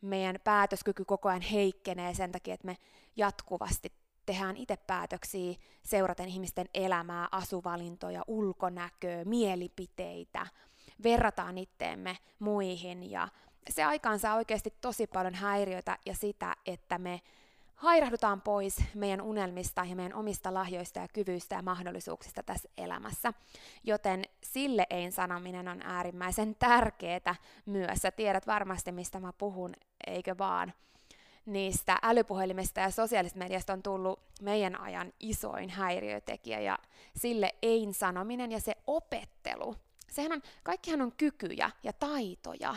meidän 0.01 0.37
päätöskyky 0.45 1.05
koko 1.05 1.29
ajan 1.29 1.43
heikkenee 1.43 2.15
sen 2.15 2.33
takia, 2.33 2.55
että 2.55 2.67
me 2.67 2.77
jatkuvasti 3.17 3.93
tehdään 4.27 4.57
itse 4.57 4.77
päätöksiä 4.77 5.55
seuraten 5.83 6.29
ihmisten 6.29 6.69
elämää, 6.75 7.29
asuvalintoja, 7.33 8.23
ulkonäköä, 8.27 9.25
mielipiteitä, 9.25 10.47
verrataan 11.03 11.59
itteemme 11.59 12.17
muihin. 12.39 13.11
Ja 13.11 13.29
se 13.71 13.85
aikaansaa 13.85 14.35
oikeasti 14.35 14.75
tosi 14.81 15.07
paljon 15.07 15.35
häiriötä 15.35 15.99
ja 16.07 16.15
sitä, 16.15 16.57
että 16.67 16.99
me 16.99 17.21
hairahdutaan 17.75 18.41
pois 18.41 18.77
meidän 18.95 19.21
unelmista 19.21 19.85
ja 19.85 19.97
meidän 19.97 20.15
omista 20.15 20.55
lahjoista 20.55 20.99
ja 21.01 21.09
kyvyistä 21.09 21.55
ja 21.55 21.63
mahdollisuuksista 21.63 22.43
tässä 22.43 22.69
elämässä. 22.79 23.33
Joten 23.85 24.25
sille 24.45 24.87
ei 24.91 25.13
sanominen 25.13 25.69
on 25.69 25.83
äärimmäisen 25.83 26.55
tärkeää 26.55 27.35
myös. 27.67 27.99
Sä 27.99 28.11
tiedät 28.11 28.47
varmasti, 28.47 28.93
mistä 28.93 29.21
mä 29.21 29.33
puhun, 29.33 29.73
eikö 30.07 30.35
vaan? 30.39 30.73
Niistä 31.47 31.99
älypuhelimista 32.03 32.81
ja 32.81 32.91
sosiaalisesta 32.91 33.39
mediasta 33.39 33.73
on 33.73 33.83
tullut 33.83 34.21
meidän 34.43 34.81
ajan 34.81 35.13
isoin 35.21 35.71
häiriötekijä 35.71 36.61
ja 36.61 36.79
sille 37.17 37.55
ei 37.63 37.89
sanominen 37.93 38.53
ja 38.53 38.61
se 38.61 38.73
opettelu. 38.87 39.77
Sehän 40.11 40.33
on, 40.33 40.43
kaikkihan 40.63 41.03
on 41.03 41.13
kykyjä 41.17 41.71
ja 41.83 41.93
taitoja, 41.93 42.75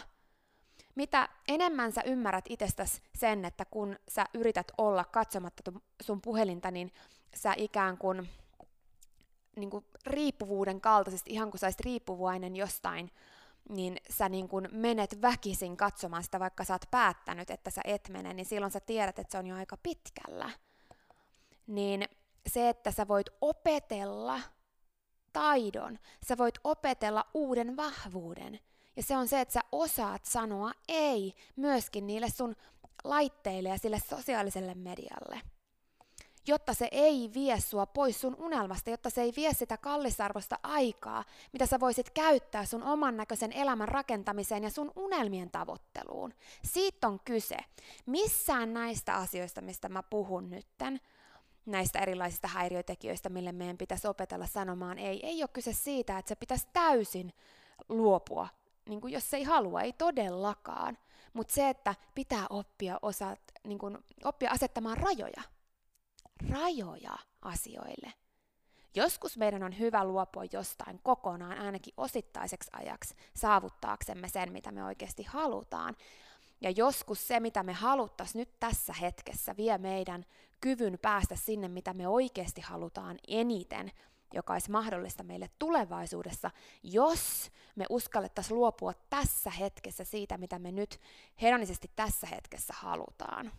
mitä 0.95 1.29
enemmän 1.47 1.91
sä 1.91 2.01
ymmärrät 2.05 2.45
itsestäsi 2.49 3.01
sen, 3.15 3.45
että 3.45 3.65
kun 3.65 3.95
sä 4.07 4.25
yrität 4.33 4.71
olla 4.77 5.03
katsomatta 5.03 5.71
sun 6.01 6.21
puhelinta, 6.21 6.71
niin 6.71 6.91
sä 7.36 7.53
ikään 7.58 7.97
kuin, 7.97 8.29
niin 9.55 9.69
kuin 9.69 9.86
riippuvuuden 10.05 10.81
kaltaisesti, 10.81 11.34
ihan 11.34 11.51
kuin 11.51 11.60
sä 11.60 11.71
riippuvainen 11.79 12.55
jostain, 12.55 13.12
niin 13.69 13.97
sä 14.10 14.29
niin 14.29 14.47
kuin 14.47 14.67
menet 14.71 15.21
väkisin 15.21 15.77
katsomaan 15.77 16.23
sitä, 16.23 16.39
vaikka 16.39 16.63
sä 16.63 16.73
oot 16.73 16.86
päättänyt, 16.91 17.49
että 17.49 17.69
sä 17.69 17.81
et 17.84 18.10
mene, 18.10 18.34
niin 18.34 18.45
silloin 18.45 18.71
sä 18.71 18.79
tiedät, 18.79 19.19
että 19.19 19.31
se 19.31 19.38
on 19.38 19.47
jo 19.47 19.55
aika 19.55 19.77
pitkällä. 19.77 20.49
Niin 21.67 22.10
se, 22.47 22.69
että 22.69 22.91
sä 22.91 23.08
voit 23.08 23.27
opetella 23.41 24.41
taidon, 25.34 25.99
sä 26.27 26.38
voit 26.38 26.55
opetella 26.63 27.25
uuden 27.34 27.77
vahvuuden, 27.77 28.60
ja 28.95 29.03
se 29.03 29.17
on 29.17 29.27
se, 29.27 29.41
että 29.41 29.53
sä 29.53 29.62
osaat 29.71 30.25
sanoa 30.25 30.71
ei 30.88 31.34
myöskin 31.55 32.08
niille 32.08 32.29
sun 32.29 32.55
laitteille 33.03 33.69
ja 33.69 33.77
sille 33.77 33.99
sosiaaliselle 34.10 34.73
medialle. 34.73 35.41
Jotta 36.47 36.73
se 36.73 36.88
ei 36.91 37.31
vie 37.34 37.60
sua 37.60 37.86
pois 37.86 38.21
sun 38.21 38.36
unelmasta, 38.36 38.89
jotta 38.89 39.10
se 39.10 39.21
ei 39.21 39.34
vie 39.36 39.53
sitä 39.53 39.77
kallisarvosta 39.77 40.60
aikaa, 40.63 41.23
mitä 41.53 41.65
sä 41.65 41.79
voisit 41.79 42.10
käyttää 42.10 42.65
sun 42.65 42.84
oman 42.84 43.17
näköisen 43.17 43.51
elämän 43.51 43.88
rakentamiseen 43.88 44.63
ja 44.63 44.69
sun 44.69 44.91
unelmien 44.95 45.51
tavoitteluun. 45.51 46.34
Siitä 46.63 47.08
on 47.08 47.19
kyse. 47.25 47.58
Missään 48.05 48.73
näistä 48.73 49.15
asioista, 49.15 49.62
mistä 49.62 49.89
mä 49.89 50.03
puhun 50.03 50.49
nytten, 50.49 51.01
näistä 51.65 51.99
erilaisista 51.99 52.47
häiriötekijöistä, 52.47 53.29
mille 53.29 53.51
meidän 53.51 53.77
pitäisi 53.77 54.08
opetella 54.08 54.47
sanomaan 54.47 54.97
ei, 54.97 55.25
ei 55.25 55.41
ole 55.43 55.49
kyse 55.53 55.73
siitä, 55.73 56.17
että 56.17 56.29
se 56.29 56.36
pitäisi 56.36 56.67
täysin 56.73 57.34
luopua 57.89 58.47
niin 58.89 59.02
kuin 59.02 59.13
jos 59.13 59.34
ei 59.34 59.43
halua, 59.43 59.82
ei 59.82 59.93
todellakaan. 59.93 60.98
Mutta 61.34 61.54
se, 61.54 61.69
että 61.69 61.95
pitää 62.15 62.45
oppia, 62.50 63.00
osaat, 63.02 63.39
niin 63.67 63.78
kuin, 63.78 63.98
oppia 64.24 64.52
asettamaan 64.52 64.98
rajoja. 64.98 65.41
Rajoja 66.50 67.17
asioille. 67.41 68.13
Joskus 68.95 69.38
meidän 69.38 69.63
on 69.63 69.80
hyvä 69.80 70.06
luopua 70.06 70.43
jostain 70.52 71.00
kokonaan, 71.04 71.58
ainakin 71.58 71.93
osittaiseksi 71.98 72.69
ajaksi, 72.74 73.15
saavuttaaksemme 73.36 74.30
sen, 74.30 74.52
mitä 74.52 74.71
me 74.71 74.84
oikeasti 74.84 75.24
halutaan. 75.24 75.95
Ja 76.62 76.69
joskus 76.69 77.28
se, 77.28 77.39
mitä 77.39 77.63
me 77.63 77.74
haluttaisiin 77.74 78.39
nyt 78.39 78.60
tässä 78.60 78.93
hetkessä, 78.93 79.58
vie 79.58 79.78
meidän 79.78 80.26
kyvyn 80.62 81.00
päästä 81.02 81.36
sinne, 81.36 81.67
mitä 81.67 81.93
me 81.93 82.08
oikeasti 82.08 82.62
halutaan 82.62 83.19
eniten, 83.28 83.91
joka 84.36 84.54
olisi 84.54 84.71
mahdollista 84.71 85.24
meille 85.24 85.50
tulevaisuudessa, 85.60 86.52
jos 86.84 87.52
me 87.76 87.86
uskallettaisiin 87.89 88.58
luopua 88.58 88.93
tässä 89.10 89.50
hetkessä 89.50 90.04
siitä, 90.04 90.38
mitä 90.38 90.60
me 90.60 90.71
nyt 90.71 91.00
hedonisesti 91.41 91.91
tässä 91.95 92.28
hetkessä 92.28 92.74
halutaan. 92.78 93.52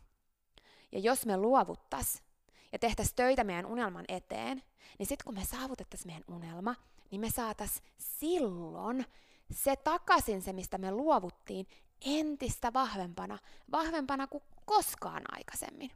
Ja 0.92 0.98
jos 0.98 1.26
me 1.26 1.36
luovuttaisiin 1.36 2.24
ja 2.72 2.78
tehtäisiin 2.78 3.16
töitä 3.16 3.44
meidän 3.44 3.66
unelman 3.66 4.04
eteen, 4.08 4.62
niin 4.98 5.06
sitten 5.06 5.24
kun 5.24 5.34
me 5.34 5.44
saavutettaisiin 5.44 6.12
meidän 6.12 6.36
unelma, 6.36 6.74
niin 7.10 7.20
me 7.20 7.30
saataisiin 7.30 7.86
silloin 7.98 9.06
se 9.52 9.76
takaisin 9.76 10.42
se, 10.42 10.52
mistä 10.52 10.78
me 10.78 10.90
luovuttiin, 10.90 11.66
entistä 12.00 12.72
vahvempana, 12.72 13.38
vahvempana 13.72 14.26
kuin 14.26 14.42
koskaan 14.66 15.22
aikaisemmin. 15.28 15.92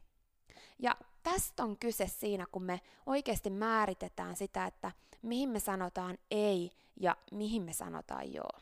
Ja 0.81 0.95
tästä 1.23 1.63
on 1.63 1.77
kyse 1.77 2.07
siinä, 2.07 2.45
kun 2.51 2.63
me 2.63 2.81
oikeasti 3.05 3.49
määritetään 3.49 4.35
sitä, 4.35 4.65
että 4.65 4.91
mihin 5.21 5.49
me 5.49 5.59
sanotaan 5.59 6.17
ei 6.31 6.71
ja 6.99 7.17
mihin 7.31 7.63
me 7.63 7.73
sanotaan 7.73 8.33
joo. 8.33 8.59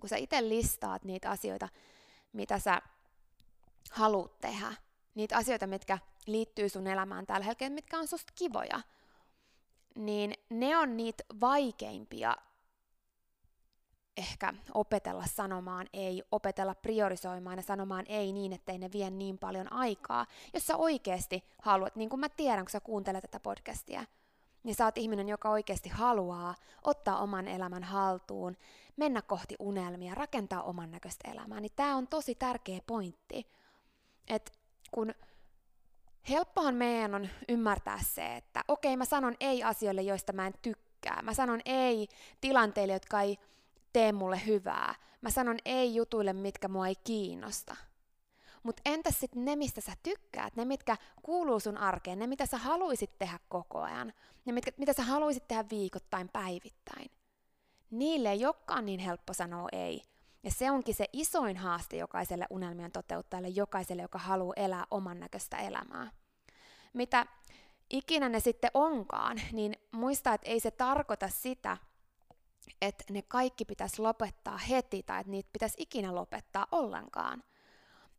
Kun 0.00 0.08
sä 0.08 0.16
itse 0.16 0.48
listaat 0.48 1.04
niitä 1.04 1.30
asioita, 1.30 1.68
mitä 2.32 2.58
sä 2.58 2.82
haluat 3.90 4.40
tehdä, 4.40 4.74
niitä 5.14 5.36
asioita, 5.36 5.66
mitkä 5.66 5.98
liittyy 6.26 6.68
sun 6.68 6.86
elämään 6.86 7.26
tällä 7.26 7.46
hetkellä, 7.46 7.74
mitkä 7.74 7.98
on 7.98 8.08
susta 8.08 8.32
kivoja, 8.34 8.80
niin 9.94 10.34
ne 10.50 10.76
on 10.76 10.96
niitä 10.96 11.24
vaikeimpia 11.40 12.36
ehkä 14.16 14.54
opetella 14.74 15.24
sanomaan 15.26 15.86
ei, 15.92 16.22
opetella 16.32 16.74
priorisoimaan 16.74 17.58
ja 17.58 17.62
sanomaan 17.62 18.04
ei 18.08 18.32
niin, 18.32 18.52
ettei 18.52 18.78
ne 18.78 18.92
vie 18.92 19.10
niin 19.10 19.38
paljon 19.38 19.72
aikaa. 19.72 20.26
Jos 20.54 20.66
sä 20.66 20.76
oikeasti 20.76 21.44
haluat, 21.62 21.96
niin 21.96 22.08
kuin 22.08 22.20
mä 22.20 22.28
tiedän, 22.28 22.64
kun 22.64 22.70
sä 22.70 22.80
kuuntelet 22.80 23.22
tätä 23.22 23.40
podcastia, 23.40 24.04
niin 24.62 24.74
sä 24.74 24.84
oot 24.84 24.98
ihminen, 24.98 25.28
joka 25.28 25.50
oikeasti 25.50 25.88
haluaa 25.88 26.54
ottaa 26.84 27.18
oman 27.18 27.48
elämän 27.48 27.84
haltuun, 27.84 28.56
mennä 28.96 29.22
kohti 29.22 29.56
unelmia, 29.58 30.14
rakentaa 30.14 30.62
oman 30.62 30.90
näköistä 30.90 31.30
elämää, 31.30 31.60
niin 31.60 31.72
tämä 31.76 31.96
on 31.96 32.06
tosi 32.06 32.34
tärkeä 32.34 32.80
pointti. 32.86 33.46
Että 34.28 34.52
kun 34.90 35.14
helppohan 36.28 36.74
meidän 36.74 37.14
on 37.14 37.28
ymmärtää 37.48 37.98
se, 38.02 38.36
että 38.36 38.64
okei, 38.68 38.96
mä 38.96 39.04
sanon 39.04 39.34
ei 39.40 39.62
asioille, 39.62 40.02
joista 40.02 40.32
mä 40.32 40.46
en 40.46 40.54
tykkää. 40.62 41.22
Mä 41.22 41.34
sanon 41.34 41.60
ei 41.64 42.08
tilanteille, 42.40 42.92
jotka 42.92 43.20
ei 43.20 43.38
tee 43.96 44.12
mulle 44.12 44.40
hyvää. 44.46 44.94
Mä 45.20 45.30
sanon 45.30 45.56
ei 45.64 45.94
jutuille, 45.94 46.32
mitkä 46.32 46.68
mua 46.68 46.86
ei 46.86 46.94
kiinnosta. 47.04 47.76
Mutta 48.62 48.82
entäs 48.84 49.20
sitten 49.20 49.44
ne, 49.44 49.56
mistä 49.56 49.80
sä 49.80 49.92
tykkäät, 50.02 50.56
ne, 50.56 50.64
mitkä 50.64 50.96
kuuluu 51.22 51.60
sun 51.60 51.78
arkeen, 51.78 52.18
ne, 52.18 52.26
mitä 52.26 52.46
sä 52.46 52.58
haluaisit 52.58 53.18
tehdä 53.18 53.38
koko 53.48 53.80
ajan, 53.80 54.12
ne, 54.44 54.52
mitkä, 54.52 54.70
mitä 54.78 54.92
sä 54.92 55.02
haluaisit 55.02 55.48
tehdä 55.48 55.64
viikoittain, 55.70 56.28
päivittäin. 56.28 57.10
Niille 57.90 58.30
ei 58.30 58.46
olekaan 58.46 58.86
niin 58.86 59.00
helppo 59.00 59.32
sanoa 59.32 59.68
ei. 59.72 60.02
Ja 60.42 60.50
se 60.50 60.70
onkin 60.70 60.94
se 60.94 61.06
isoin 61.12 61.56
haaste 61.56 61.96
jokaiselle 61.96 62.46
unelmien 62.50 62.92
toteuttajalle, 62.92 63.48
jokaiselle, 63.48 64.02
joka 64.02 64.18
haluaa 64.18 64.54
elää 64.56 64.84
oman 64.90 65.20
näköistä 65.20 65.56
elämää. 65.56 66.10
Mitä 66.92 67.26
ikinä 67.90 68.28
ne 68.28 68.40
sitten 68.40 68.70
onkaan, 68.74 69.40
niin 69.52 69.76
muista, 69.92 70.34
että 70.34 70.50
ei 70.50 70.60
se 70.60 70.70
tarkoita 70.70 71.28
sitä, 71.28 71.76
että 72.82 73.04
ne 73.10 73.22
kaikki 73.22 73.64
pitäisi 73.64 74.02
lopettaa 74.02 74.58
heti 74.58 75.02
tai 75.02 75.20
että 75.20 75.30
niitä 75.30 75.48
pitäisi 75.52 75.76
ikinä 75.78 76.14
lopettaa 76.14 76.66
ollenkaan. 76.72 77.42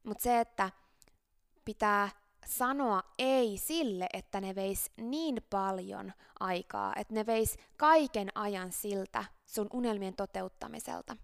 Mutta 0.03 0.23
se, 0.23 0.39
että 0.39 0.71
pitää 1.65 2.09
sanoa 2.45 3.03
ei 3.17 3.57
sille, 3.57 4.07
että 4.13 4.41
ne 4.41 4.55
veis 4.55 4.91
niin 4.97 5.37
paljon 5.49 6.13
aikaa, 6.39 6.93
että 6.95 7.13
ne 7.13 7.25
veis 7.25 7.57
kaiken 7.77 8.29
ajan 8.35 8.71
siltä 8.71 9.25
sun 9.45 9.67
unelmien 9.73 10.15
toteuttamiselta. 10.15 11.17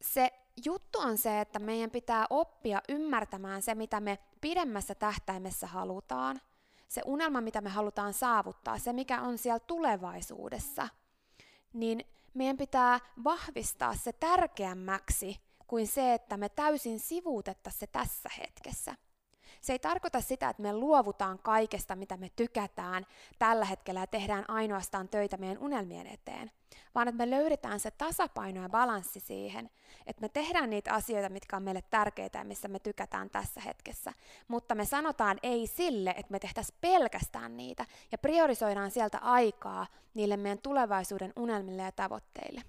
Se 0.00 0.32
juttu 0.64 0.98
on 0.98 1.18
se, 1.18 1.40
että 1.40 1.58
meidän 1.58 1.90
pitää 1.90 2.26
oppia 2.30 2.80
ymmärtämään 2.88 3.62
se, 3.62 3.74
mitä 3.74 4.00
me 4.00 4.18
pidemmässä 4.40 4.94
tähtäimessä 4.94 5.66
halutaan, 5.66 6.40
se 6.88 7.02
unelma, 7.04 7.40
mitä 7.40 7.60
me 7.60 7.70
halutaan 7.70 8.12
saavuttaa, 8.12 8.78
se 8.78 8.92
mikä 8.92 9.22
on 9.22 9.38
siellä 9.38 9.58
tulevaisuudessa, 9.58 10.88
niin 11.72 12.04
meidän 12.34 12.56
pitää 12.56 13.00
vahvistaa 13.24 13.96
se 13.96 14.12
tärkeämmäksi 14.12 15.40
kuin 15.66 15.86
se, 15.86 16.14
että 16.14 16.36
me 16.36 16.48
täysin 16.48 17.00
sivuutettaisiin 17.00 17.80
se 17.80 17.86
tässä 17.86 18.30
hetkessä. 18.38 18.96
Se 19.60 19.72
ei 19.72 19.78
tarkoita 19.78 20.20
sitä, 20.20 20.48
että 20.48 20.62
me 20.62 20.72
luovutaan 20.72 21.38
kaikesta, 21.38 21.96
mitä 21.96 22.16
me 22.16 22.30
tykätään 22.36 23.06
tällä 23.38 23.64
hetkellä 23.64 24.00
ja 24.00 24.06
tehdään 24.06 24.44
ainoastaan 24.48 25.08
töitä 25.08 25.36
meidän 25.36 25.58
unelmien 25.58 26.06
eteen, 26.06 26.50
vaan 26.94 27.08
että 27.08 27.16
me 27.16 27.30
löydetään 27.30 27.80
se 27.80 27.90
tasapaino 27.90 28.62
ja 28.62 28.68
balanssi 28.68 29.20
siihen, 29.20 29.70
että 30.06 30.20
me 30.20 30.28
tehdään 30.28 30.70
niitä 30.70 30.94
asioita, 30.94 31.28
mitkä 31.28 31.56
on 31.56 31.62
meille 31.62 31.82
tärkeitä 31.90 32.38
ja 32.38 32.44
missä 32.44 32.68
me 32.68 32.78
tykätään 32.78 33.30
tässä 33.30 33.60
hetkessä, 33.60 34.12
mutta 34.48 34.74
me 34.74 34.84
sanotaan 34.84 35.38
ei 35.42 35.66
sille, 35.66 36.10
että 36.10 36.30
me 36.32 36.38
tehtäisiin 36.38 36.78
pelkästään 36.80 37.56
niitä 37.56 37.86
ja 38.12 38.18
priorisoidaan 38.18 38.90
sieltä 38.90 39.18
aikaa 39.18 39.86
niille 40.14 40.36
meidän 40.36 40.58
tulevaisuuden 40.62 41.32
unelmille 41.36 41.82
ja 41.82 41.92
tavoitteille. 41.92 42.62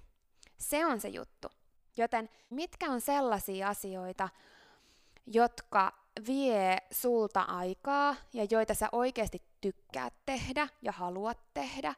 Se 0.58 0.86
on 0.86 1.00
se 1.00 1.08
juttu. 1.08 1.48
Joten 1.96 2.30
mitkä 2.50 2.90
on 2.90 3.00
sellaisia 3.00 3.68
asioita, 3.68 4.28
jotka 5.26 6.01
vie 6.26 6.76
sulta 6.90 7.40
aikaa 7.40 8.16
ja 8.32 8.46
joita 8.50 8.74
sä 8.74 8.88
oikeasti 8.92 9.42
tykkäät 9.60 10.14
tehdä 10.26 10.68
ja 10.82 10.92
haluat 10.92 11.38
tehdä, 11.54 11.94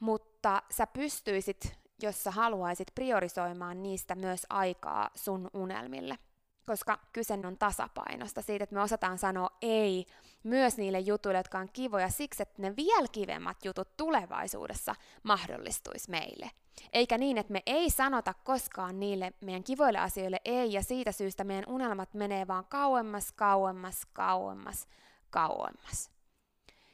mutta 0.00 0.62
sä 0.70 0.86
pystyisit, 0.86 1.76
jos 2.02 2.24
sä 2.24 2.30
haluaisit, 2.30 2.88
priorisoimaan 2.94 3.82
niistä 3.82 4.14
myös 4.14 4.46
aikaa 4.50 5.10
sun 5.14 5.50
unelmille 5.54 6.18
koska 6.66 6.98
kyse 7.12 7.34
on 7.46 7.58
tasapainosta, 7.58 8.42
siitä, 8.42 8.64
että 8.64 8.74
me 8.74 8.82
osataan 8.82 9.18
sanoa 9.18 9.48
ei 9.62 10.06
myös 10.42 10.76
niille 10.76 11.00
jutuille, 11.00 11.38
jotka 11.38 11.58
on 11.58 11.68
kivoja, 11.72 12.08
siksi, 12.08 12.42
että 12.42 12.62
ne 12.62 12.76
vielä 12.76 13.08
kivemmat 13.12 13.64
jutut 13.64 13.96
tulevaisuudessa 13.96 14.94
mahdollistuisi 15.22 16.10
meille. 16.10 16.50
Eikä 16.92 17.18
niin, 17.18 17.38
että 17.38 17.52
me 17.52 17.62
ei 17.66 17.90
sanota 17.90 18.34
koskaan 18.44 19.00
niille 19.00 19.32
meidän 19.40 19.64
kivoille 19.64 19.98
asioille 19.98 20.40
ei, 20.44 20.72
ja 20.72 20.82
siitä 20.82 21.12
syystä 21.12 21.44
meidän 21.44 21.68
unelmat 21.68 22.14
menee 22.14 22.46
vaan 22.46 22.64
kauemmas, 22.64 23.32
kauemmas, 23.32 24.06
kauemmas, 24.12 24.88
kauemmas. 25.30 26.10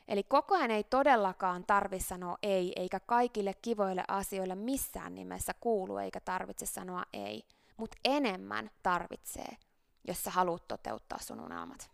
Eli 0.09 0.23
koko 0.23 0.55
ajan 0.55 0.71
ei 0.71 0.85
todellakaan 0.85 1.65
tarvi 1.65 2.01
sanoa 2.01 2.39
ei, 2.43 2.73
eikä 2.77 3.01
kaikille 3.01 3.55
kivoille 3.63 4.05
asioille 4.09 4.55
missään 4.55 5.15
nimessä 5.15 5.55
kuulu, 5.61 5.97
eikä 5.99 6.21
tarvitse 6.21 6.67
sanoa 6.67 7.03
ei– 7.13 7.45
mutta 7.79 7.97
enemmän 8.05 8.71
tarvitsee, 8.83 9.57
jos 10.05 10.25
sä 10.25 10.31
haluat 10.31 10.69
toteuttaa 10.69 11.19
sun 11.19 11.41
unelmat. 11.41 11.91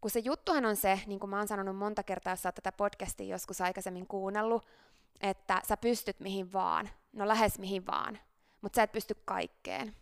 Kun 0.00 0.10
se 0.10 0.18
juttuhan 0.18 0.66
on 0.66 0.76
se, 0.76 1.00
niin 1.06 1.20
kuin 1.20 1.30
mä 1.30 1.36
oon 1.38 1.48
sanonut 1.48 1.76
monta 1.76 2.02
kertaa, 2.02 2.32
jos 2.32 2.42
sä 2.42 2.48
oot 2.48 2.54
tätä 2.54 2.72
podcastia 2.72 3.26
joskus 3.26 3.60
aikaisemmin 3.60 4.06
kuunnellut, 4.06 4.66
että 5.20 5.62
sä 5.68 5.76
pystyt 5.76 6.20
mihin 6.20 6.52
vaan, 6.52 6.90
no 7.12 7.28
lähes 7.28 7.58
mihin 7.58 7.86
vaan, 7.86 8.18
mutta 8.60 8.76
sä 8.76 8.82
et 8.82 8.92
pysty 8.92 9.14
kaikkeen. 9.24 9.96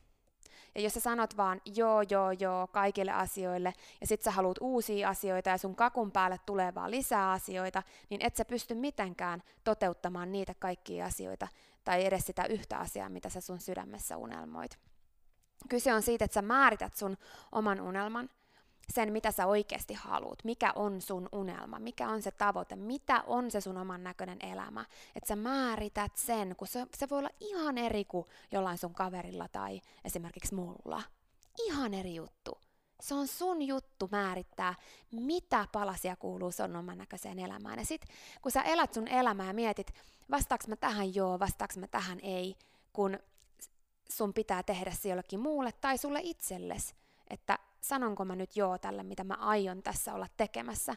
Ja 0.79 0.83
jos 0.85 0.95
sä 0.95 1.01
sanot 1.01 1.37
vaan 1.37 1.61
joo, 1.75 2.03
joo, 2.03 2.31
joo 2.31 2.67
kaikille 2.67 3.13
asioille, 3.13 3.73
ja 4.01 4.07
sit 4.07 4.23
sä 4.23 4.31
haluat 4.31 4.59
uusia 4.61 5.09
asioita 5.09 5.51
ja 5.51 5.59
sun 5.59 5.77
kakun 5.77 6.13
päälle 6.13 6.41
tulee 6.47 6.75
vaan 6.75 6.91
lisää 6.91 7.33
asioita, 7.33 7.83
niin 8.11 8.23
et 8.25 8.37
sä 8.37 8.45
pysty 8.45 8.75
mitenkään 8.75 9.43
toteuttamaan 9.65 10.33
niitä 10.33 10.55
kaikkia 10.59 11.07
asioita, 11.07 11.49
tai 11.85 12.05
edes 12.05 12.27
sitä 12.27 12.45
yhtä 12.45 12.79
asiaa, 12.79 13.09
mitä 13.09 13.29
sä 13.29 13.41
sun 13.41 13.61
sydämessä 13.61 14.17
unelmoit. 14.17 14.79
Kyse 15.69 15.95
on 15.95 16.03
siitä, 16.03 16.25
että 16.25 16.35
sä 16.35 16.43
määrität 16.43 16.95
sun 16.95 17.17
oman 17.53 17.81
unelman, 17.81 18.31
sen 18.93 19.13
mitä 19.13 19.31
sä 19.33 19.47
oikeasti 19.47 19.95
haluat, 19.95 20.45
mikä 20.45 20.73
on 20.75 21.01
sun 21.01 21.29
unelma, 21.33 21.79
mikä 21.79 22.09
on 22.09 22.23
se 22.23 22.31
tavoite, 22.31 22.77
mitä 22.77 23.23
on 23.27 23.51
se 23.51 23.61
sun 23.61 23.77
oman 23.77 24.05
näköinen 24.05 24.39
elämä. 24.41 24.85
Että 25.17 25.29
sä 25.29 25.37
määrität 25.37 26.17
sen, 26.17 26.57
kun 26.57 26.69
se, 26.69 26.87
se 26.97 27.09
voi 27.11 27.19
olla 27.19 27.31
ihan 27.41 27.79
eri 27.79 28.05
kuin 28.05 28.27
jollain 28.53 28.79
sun 28.79 28.95
kaverilla 28.95 29.49
tai 29.49 29.81
esimerkiksi 30.05 30.55
mulla. 30.55 31.03
Ihan 31.59 31.95
eri 31.95 32.15
juttu. 32.15 32.59
Se 33.01 33.15
on 33.15 33.27
sun 33.27 33.63
juttu 33.63 34.09
määrittää, 34.13 34.75
mitä 35.11 35.67
palasia 35.73 36.17
kuuluu 36.17 36.53
sun 36.53 36.77
oman 36.77 36.99
näköiseen 36.99 37.39
elämään. 37.39 37.79
Ja 37.79 37.85
sit 37.85 38.07
kun 38.43 38.53
sä 38.53 38.63
elät 38.63 38.95
sun 38.95 39.09
elämää 39.09 39.47
ja 39.47 39.53
mietit, 39.53 39.95
vastaaks 40.31 40.69
mä 40.69 40.77
tähän 40.77 41.15
joo, 41.15 41.39
vastaaks 41.39 41.77
mä 41.77 41.87
tähän 41.87 42.21
ei, 42.23 42.57
kun 42.93 43.19
sun 44.11 44.35
pitää 44.35 44.63
tehdä 44.63 44.91
se 44.91 45.09
jollekin 45.09 45.41
muulle 45.41 45.73
tai 45.73 45.99
sulle 45.99 46.21
itsellesi, 46.23 46.95
että 47.31 47.59
sanonko 47.81 48.25
mä 48.25 48.37
nyt 48.37 48.57
joo 48.57 48.79
tälle, 48.79 49.03
mitä 49.03 49.25
mä 49.25 49.35
aion 49.35 49.83
tässä 49.83 50.15
olla 50.15 50.27
tekemässä, 50.37 50.95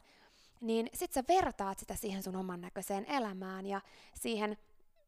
niin 0.62 0.90
sit 0.94 1.14
sä 1.14 1.24
vertaat 1.28 1.80
sitä 1.80 1.96
siihen 1.96 2.24
sun 2.24 2.36
oman 2.36 2.62
näköiseen 2.62 3.06
elämään 3.06 3.66
ja 3.66 3.82
siihen, 4.16 4.58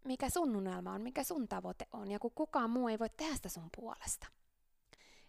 mikä 0.04 0.30
sun 0.30 0.56
unelma 0.56 0.92
on, 0.92 1.02
mikä 1.02 1.24
sun 1.24 1.48
tavoite 1.48 1.88
on, 1.94 2.12
ja 2.12 2.20
kun 2.20 2.32
kukaan 2.36 2.70
muu 2.70 2.88
ei 2.88 3.00
voi 3.00 3.10
tehdä 3.10 3.36
sitä 3.36 3.50
sun 3.50 3.70
puolesta. 3.78 4.28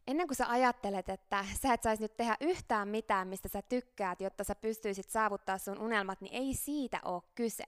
Ennen 0.07 0.27
kuin 0.27 0.37
sä 0.37 0.47
ajattelet, 0.49 1.09
että 1.09 1.45
sä 1.63 1.73
et 1.73 1.83
saisi 1.83 2.03
nyt 2.03 2.17
tehdä 2.17 2.37
yhtään 2.41 2.89
mitään, 2.89 3.29
mistä 3.29 3.49
sä 3.49 3.63
tykkäät, 3.63 4.21
jotta 4.21 4.45
sä 4.45 4.55
pystyisit 4.55 5.11
saavuttaa 5.11 5.59
sun 5.59 5.79
unelmat, 5.79 6.21
niin 6.21 6.35
ei 6.35 6.55
siitä 6.55 7.01
ole 7.05 7.23
kyse, 7.35 7.65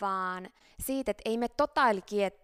vaan 0.00 0.48
siitä, 0.80 1.10
että 1.10 1.22
ei 1.24 1.38
me 1.38 1.48
totaali 1.48 2.00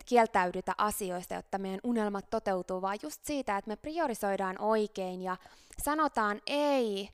kieltäydytä 0.07 0.73
asioista, 0.79 1.35
jotta 1.35 1.59
meidän 1.59 1.81
unelmat 1.85 2.31
toteutuu, 2.31 2.83
vaan 2.83 2.99
just 3.03 3.25
siitä, 3.25 3.57
että 3.57 3.69
me 3.69 3.77
priorisoidaan 3.77 4.61
oikein 4.61 5.23
ja 5.23 5.37
sanotaan 5.83 6.41
ei 6.47 7.09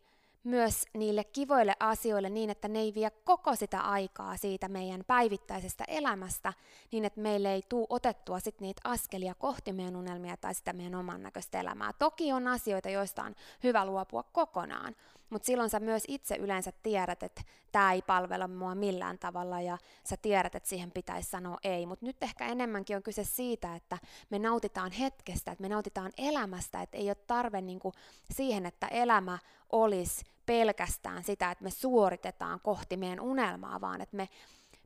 myös 0.44 0.84
niille 0.94 1.24
kivoille 1.24 1.74
asioille 1.80 2.30
niin, 2.30 2.50
että 2.50 2.68
ne 2.68 2.78
ei 2.78 2.94
vie 2.94 3.10
koko 3.10 3.56
sitä 3.56 3.80
aikaa 3.80 4.36
siitä 4.36 4.68
meidän 4.68 5.04
päivittäisestä 5.06 5.84
elämästä, 5.88 6.52
niin 6.92 7.04
että 7.04 7.20
meille 7.20 7.52
ei 7.52 7.62
tule 7.68 7.86
otettua 7.88 8.40
sit 8.40 8.60
niitä 8.60 8.80
askelia 8.84 9.34
kohti 9.34 9.72
meidän 9.72 9.96
unelmia 9.96 10.36
tai 10.36 10.54
sitä 10.54 10.72
meidän 10.72 10.94
oman 10.94 11.22
näköistä 11.22 11.60
elämää. 11.60 11.92
Toki 11.98 12.32
on 12.32 12.48
asioita, 12.48 12.90
joista 12.90 13.22
on 13.22 13.34
hyvä 13.62 13.84
luopua 13.84 14.22
kokonaan, 14.22 14.96
mutta 15.30 15.46
silloin 15.46 15.70
sä 15.70 15.80
myös 15.80 16.02
itse 16.08 16.36
yleensä 16.36 16.72
tiedät, 16.82 17.22
että 17.22 17.42
tämä 17.72 17.92
ei 17.92 18.02
palvella 18.02 18.48
mua 18.48 18.74
millään 18.74 19.18
tavalla 19.18 19.60
ja 19.60 19.78
sä 20.04 20.16
tiedät, 20.16 20.54
että 20.54 20.68
siihen 20.68 20.90
pitäisi 20.90 21.30
sanoa 21.30 21.58
ei. 21.64 21.86
Mutta 21.86 22.06
nyt 22.06 22.16
ehkä 22.22 22.46
enemmänkin 22.46 22.96
on 22.96 23.02
kyse 23.02 23.24
siitä, 23.24 23.74
että 23.74 23.98
me 24.30 24.38
nautitaan 24.38 24.92
hetkestä, 24.92 25.52
että 25.52 25.62
me 25.62 25.68
nautitaan 25.68 26.12
elämästä, 26.18 26.82
että 26.82 26.96
ei 26.96 27.08
ole 27.08 27.16
tarve 27.26 27.60
niinku 27.60 27.92
siihen, 28.30 28.66
että 28.66 28.86
elämä 28.86 29.38
olisi 29.72 30.24
pelkästään 30.46 31.24
sitä, 31.24 31.50
että 31.50 31.64
me 31.64 31.70
suoritetaan 31.70 32.60
kohti 32.60 32.96
meidän 32.96 33.20
unelmaa, 33.20 33.80
vaan 33.80 34.00
että 34.00 34.16
me 34.16 34.28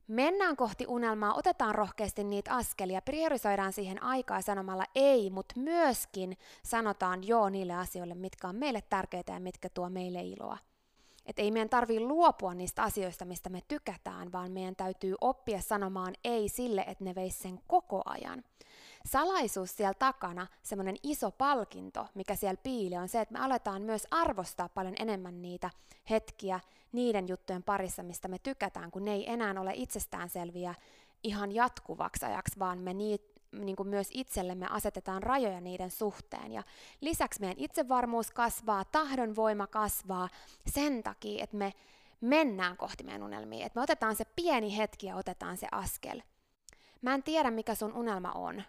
mennään 0.07 0.55
kohti 0.55 0.85
unelmaa, 0.87 1.33
otetaan 1.33 1.75
rohkeasti 1.75 2.23
niitä 2.23 2.53
askelia, 2.53 3.01
priorisoidaan 3.01 3.73
siihen 3.73 4.03
aikaa 4.03 4.41
sanomalla 4.41 4.85
ei, 4.95 5.29
mutta 5.29 5.59
myöskin 5.59 6.37
sanotaan 6.63 7.27
joo 7.27 7.49
niille 7.49 7.73
asioille, 7.73 8.15
mitkä 8.15 8.47
on 8.47 8.55
meille 8.55 8.81
tärkeitä 8.89 9.33
ja 9.33 9.39
mitkä 9.39 9.69
tuo 9.69 9.89
meille 9.89 10.21
iloa. 10.21 10.57
Että 11.25 11.41
ei 11.41 11.51
meidän 11.51 11.69
tarvii 11.69 11.99
luopua 11.99 12.53
niistä 12.53 12.83
asioista, 12.83 13.25
mistä 13.25 13.49
me 13.49 13.61
tykätään, 13.67 14.31
vaan 14.31 14.51
meidän 14.51 14.75
täytyy 14.75 15.15
oppia 15.21 15.61
sanomaan 15.61 16.13
ei 16.23 16.49
sille, 16.49 16.83
että 16.87 17.03
ne 17.03 17.15
veisi 17.15 17.37
sen 17.37 17.59
koko 17.67 18.01
ajan. 18.05 18.43
Salaisuus 19.05 19.77
siellä 19.77 19.93
takana, 19.93 20.47
semmoinen 20.63 20.95
iso 21.03 21.31
palkinto, 21.31 22.07
mikä 22.15 22.35
siellä 22.35 22.61
piilee, 22.63 22.99
on 22.99 23.09
se, 23.09 23.21
että 23.21 23.33
me 23.33 23.39
aletaan 23.39 23.81
myös 23.81 24.07
arvostaa 24.11 24.69
paljon 24.69 24.93
enemmän 24.99 25.41
niitä 25.41 25.69
hetkiä 26.09 26.59
niiden 26.91 27.27
juttujen 27.27 27.63
parissa, 27.63 28.03
mistä 28.03 28.27
me 28.27 28.39
tykätään, 28.39 28.91
kun 28.91 29.05
ne 29.05 29.13
ei 29.13 29.31
enää 29.31 29.55
ole 29.61 29.71
itsestäänselviä 29.75 30.75
ihan 31.23 31.51
jatkuvaksi 31.51 32.25
ajaksi, 32.25 32.59
vaan 32.59 32.79
me 32.79 32.93
niitä 32.93 33.34
niin 33.61 33.75
kuin 33.75 33.89
myös 33.89 34.09
itsellemme 34.11 34.67
asetetaan 34.69 35.23
rajoja 35.23 35.61
niiden 35.61 35.91
suhteen. 35.91 36.51
Ja 36.51 36.63
lisäksi 37.01 37.39
meidän 37.39 37.59
itsevarmuus 37.59 38.31
kasvaa, 38.31 38.85
tahdon 38.85 39.35
voima 39.35 39.67
kasvaa 39.67 40.29
sen 40.67 41.03
takia, 41.03 41.43
että 41.43 41.57
me 41.57 41.73
mennään 42.21 42.77
kohti 42.77 43.03
meidän 43.03 43.23
unelmia. 43.23 43.65
Että 43.65 43.79
me 43.79 43.83
otetaan 43.83 44.15
se 44.15 44.25
pieni 44.35 44.77
hetki 44.77 45.07
ja 45.07 45.15
otetaan 45.15 45.57
se 45.57 45.67
askel. 45.71 46.21
Mä 47.01 47.13
en 47.13 47.23
tiedä, 47.23 47.51
mikä 47.51 47.75
sun 47.75 47.93
unelma 47.93 48.31
on. 48.31 48.63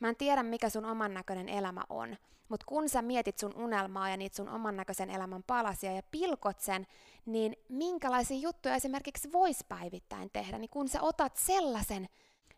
Mä 0.00 0.08
en 0.08 0.16
tiedä, 0.16 0.42
mikä 0.42 0.68
sun 0.68 0.84
oman 0.84 1.14
näköinen 1.14 1.48
elämä 1.48 1.82
on. 1.88 2.16
Mutta 2.48 2.66
kun 2.66 2.88
sä 2.88 3.02
mietit 3.02 3.38
sun 3.38 3.54
unelmaa 3.56 4.10
ja 4.10 4.16
niitä 4.16 4.36
sun 4.36 4.48
oman 4.48 4.76
näköisen 4.76 5.10
elämän 5.10 5.42
palasia 5.42 5.92
ja 5.92 6.02
pilkot 6.10 6.60
sen, 6.60 6.86
niin 7.26 7.56
minkälaisia 7.68 8.38
juttuja 8.38 8.74
esimerkiksi 8.74 9.32
vois 9.32 9.64
päivittäin 9.64 10.30
tehdä, 10.32 10.58
niin 10.58 10.70
kun 10.70 10.88
sä 10.88 11.02
otat 11.02 11.36
sellaisen 11.36 12.08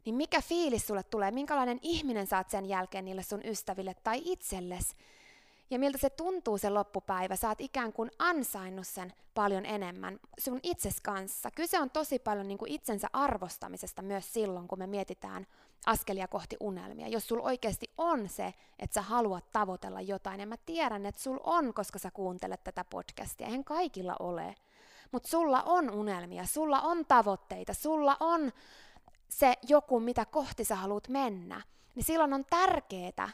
niin 0.09 0.17
mikä 0.17 0.43
fiilis 0.43 0.87
sulle 0.87 1.03
tulee, 1.03 1.31
minkälainen 1.31 1.79
ihminen 1.83 2.27
saat 2.27 2.51
sen 2.51 2.67
jälkeen 2.67 3.05
niille 3.05 3.23
sun 3.23 3.41
ystäville 3.45 3.95
tai 4.05 4.23
itsellesi, 4.25 4.97
ja 5.71 5.79
miltä 5.79 5.99
se 5.99 6.11
tuntuu 6.11 6.59
se 6.59 6.71
loppupäivä, 6.71 7.37
sä 7.37 7.49
oot 7.49 7.61
ikään 7.61 7.93
kuin 7.93 8.11
ansainnut 8.19 8.87
sen 8.87 9.13
paljon 9.35 9.67
enemmän 9.67 10.19
sun 10.39 10.61
itses 10.63 11.01
kanssa. 11.01 11.51
Kyse 11.51 11.81
on 11.81 11.91
tosi 11.91 12.19
paljon 12.19 12.49
niin 12.49 12.59
kuin 12.59 12.73
itsensä 12.73 13.07
arvostamisesta 13.13 14.03
myös 14.03 14.33
silloin, 14.33 14.69
kun 14.69 14.79
me 14.79 14.87
mietitään 14.87 15.47
askelia 15.87 16.29
kohti 16.29 16.57
unelmia. 16.61 17.09
Jos 17.09 17.29
sul 17.29 17.41
oikeasti 17.43 17.91
on 17.99 18.29
se, 18.29 18.55
että 18.79 18.95
sä 18.95 19.03
haluat 19.03 19.53
tavoitella 19.53 20.01
jotain, 20.01 20.41
ja 20.41 20.47
mä 20.47 20.57
tiedän, 20.67 21.07
että 21.07 21.23
sul 21.23 21.39
on, 21.45 21.75
koska 21.75 21.99
sä 21.99 22.11
kuuntelet 22.11 22.65
tätä 22.65 22.85
podcastia, 22.85 23.47
eihän 23.47 23.65
kaikilla 23.65 24.17
ole. 24.19 24.55
Mutta 25.13 25.29
sulla 25.29 25.63
on 25.63 25.91
unelmia, 25.91 26.47
sulla 26.47 26.81
on 26.81 27.07
tavoitteita, 27.07 27.75
sulla 27.75 28.17
on 28.21 28.53
se 29.29 29.55
joku, 29.69 30.01
mitä 30.01 30.25
kohti 30.25 30.65
sä 30.65 30.77
haluat 30.77 31.09
mennä, 31.09 31.63
niin 31.95 32.05
silloin 32.05 32.33
on 32.33 32.45
tärkeää, 32.51 33.29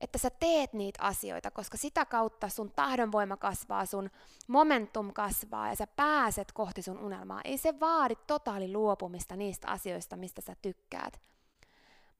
että 0.00 0.18
sä 0.18 0.30
teet 0.30 0.72
niitä 0.72 1.02
asioita, 1.02 1.50
koska 1.50 1.76
sitä 1.76 2.04
kautta 2.04 2.48
sun 2.48 2.72
tahdonvoima 2.76 3.36
kasvaa, 3.36 3.86
sun 3.86 4.10
momentum 4.48 5.12
kasvaa 5.12 5.68
ja 5.68 5.76
sä 5.76 5.86
pääset 5.86 6.52
kohti 6.52 6.82
sun 6.82 6.98
unelmaa. 6.98 7.40
Ei 7.44 7.58
se 7.58 7.80
vaadi 7.80 8.14
totaali 8.26 8.72
luopumista 8.72 9.36
niistä 9.36 9.68
asioista, 9.68 10.16
mistä 10.16 10.40
sä 10.40 10.56
tykkäät. 10.62 11.20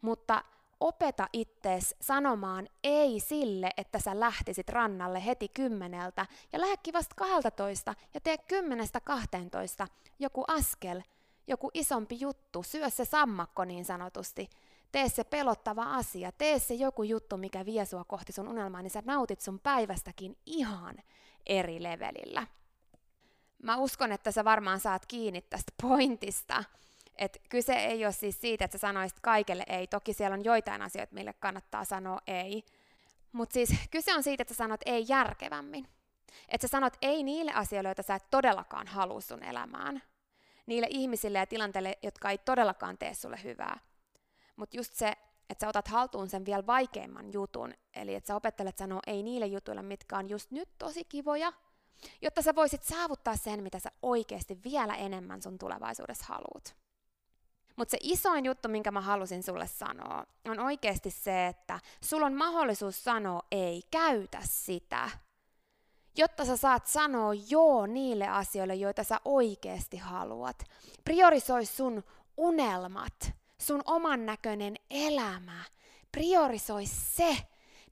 Mutta 0.00 0.44
opeta 0.80 1.28
ittees 1.32 1.94
sanomaan 2.00 2.68
ei 2.84 3.20
sille, 3.20 3.70
että 3.76 3.98
sä 3.98 4.20
lähtisit 4.20 4.68
rannalle 4.68 5.24
heti 5.24 5.48
kymmeneltä 5.48 6.26
ja 6.52 6.60
lähdekin 6.60 6.94
vasta 6.94 7.14
12 7.14 7.94
ja 8.14 8.20
tee 8.20 8.38
kymmenestä 8.38 9.00
12 9.00 9.86
joku 10.18 10.44
askel– 10.48 11.02
joku 11.46 11.70
isompi 11.74 12.20
juttu, 12.20 12.62
syö 12.62 12.90
se 12.90 13.04
sammakko 13.04 13.64
niin 13.64 13.84
sanotusti, 13.84 14.50
tee 14.92 15.08
se 15.08 15.24
pelottava 15.24 15.82
asia, 15.82 16.32
tee 16.32 16.58
se 16.58 16.74
joku 16.74 17.02
juttu, 17.02 17.36
mikä 17.36 17.64
vie 17.64 17.84
sua 17.84 18.04
kohti 18.04 18.32
sun 18.32 18.48
unelmaa, 18.48 18.82
niin 18.82 18.90
sä 18.90 19.02
nautit 19.04 19.40
sun 19.40 19.60
päivästäkin 19.60 20.36
ihan 20.46 20.96
eri 21.46 21.82
levelillä. 21.82 22.46
Mä 23.62 23.76
uskon, 23.76 24.12
että 24.12 24.30
sä 24.30 24.44
varmaan 24.44 24.80
saat 24.80 25.06
kiinni 25.06 25.42
tästä 25.42 25.72
pointista, 25.82 26.64
että 27.16 27.38
kyse 27.48 27.72
ei 27.72 28.04
ole 28.04 28.12
siis 28.12 28.40
siitä, 28.40 28.64
että 28.64 28.78
sä 28.78 28.80
sanoisit 28.80 29.20
kaikelle 29.20 29.64
ei. 29.66 29.86
Toki 29.86 30.12
siellä 30.12 30.34
on 30.34 30.44
joitain 30.44 30.82
asioita, 30.82 31.14
mille 31.14 31.32
kannattaa 31.32 31.84
sanoa 31.84 32.18
ei. 32.26 32.64
Mutta 33.32 33.52
siis 33.52 33.70
kyse 33.90 34.14
on 34.14 34.22
siitä, 34.22 34.42
että 34.42 34.54
sä 34.54 34.58
sanot 34.58 34.80
ei 34.86 35.04
järkevämmin. 35.08 35.88
Että 36.48 36.66
sä 36.66 36.70
sanot 36.70 36.96
ei 37.02 37.22
niille 37.22 37.52
asioille, 37.52 37.88
joita 37.88 38.02
sä 38.02 38.14
et 38.14 38.30
todellakaan 38.30 38.86
halua 38.86 39.20
sun 39.20 39.42
elämään 39.42 40.02
niille 40.66 40.86
ihmisille 40.90 41.38
ja 41.38 41.46
tilanteille, 41.46 41.98
jotka 42.02 42.30
ei 42.30 42.38
todellakaan 42.38 42.98
tee 42.98 43.14
sulle 43.14 43.40
hyvää. 43.44 43.78
Mutta 44.56 44.76
just 44.76 44.92
se, 44.94 45.12
että 45.50 45.64
sä 45.64 45.68
otat 45.68 45.88
haltuun 45.88 46.28
sen 46.28 46.44
vielä 46.44 46.66
vaikeimman 46.66 47.32
jutun, 47.32 47.74
eli 47.94 48.14
että 48.14 48.28
sä 48.28 48.36
opettelet 48.36 48.78
sanoa 48.78 49.00
ei 49.06 49.22
niille 49.22 49.46
jutuille, 49.46 49.82
mitkä 49.82 50.16
on 50.16 50.28
just 50.28 50.50
nyt 50.50 50.68
tosi 50.78 51.04
kivoja, 51.04 51.52
jotta 52.22 52.42
sä 52.42 52.54
voisit 52.54 52.82
saavuttaa 52.82 53.36
sen, 53.36 53.62
mitä 53.62 53.78
sä 53.78 53.90
oikeasti 54.02 54.58
vielä 54.64 54.94
enemmän 54.94 55.42
sun 55.42 55.58
tulevaisuudessa 55.58 56.24
haluat. 56.28 56.76
Mutta 57.76 57.90
se 57.90 57.98
isoin 58.02 58.44
juttu, 58.44 58.68
minkä 58.68 58.90
mä 58.90 59.00
halusin 59.00 59.42
sulle 59.42 59.66
sanoa, 59.66 60.26
on 60.44 60.60
oikeasti 60.60 61.10
se, 61.10 61.46
että 61.46 61.80
sulla 62.04 62.26
on 62.26 62.34
mahdollisuus 62.34 63.04
sanoa 63.04 63.42
ei, 63.50 63.82
käytä 63.90 64.38
sitä 64.44 65.10
jotta 66.16 66.44
sä 66.44 66.56
saat 66.56 66.86
sanoa 66.86 67.34
joo 67.48 67.86
niille 67.86 68.28
asioille, 68.28 68.74
joita 68.74 69.04
sä 69.04 69.20
oikeasti 69.24 69.96
haluat. 69.96 70.64
Priorisoi 71.04 71.66
sun 71.66 72.04
unelmat, 72.36 73.32
sun 73.58 73.82
oman 73.84 74.26
näköinen 74.26 74.74
elämä. 74.90 75.64
Priorisoi 76.12 76.86
se, 76.86 77.36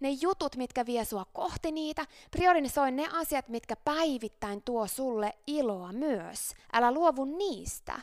ne 0.00 0.10
jutut, 0.10 0.56
mitkä 0.56 0.86
vie 0.86 1.04
sua 1.04 1.24
kohti 1.32 1.72
niitä. 1.72 2.06
Priorisoi 2.30 2.90
ne 2.90 3.08
asiat, 3.12 3.48
mitkä 3.48 3.76
päivittäin 3.76 4.62
tuo 4.62 4.86
sulle 4.86 5.34
iloa 5.46 5.92
myös. 5.92 6.54
Älä 6.72 6.92
luovu 6.92 7.24
niistä. 7.24 8.00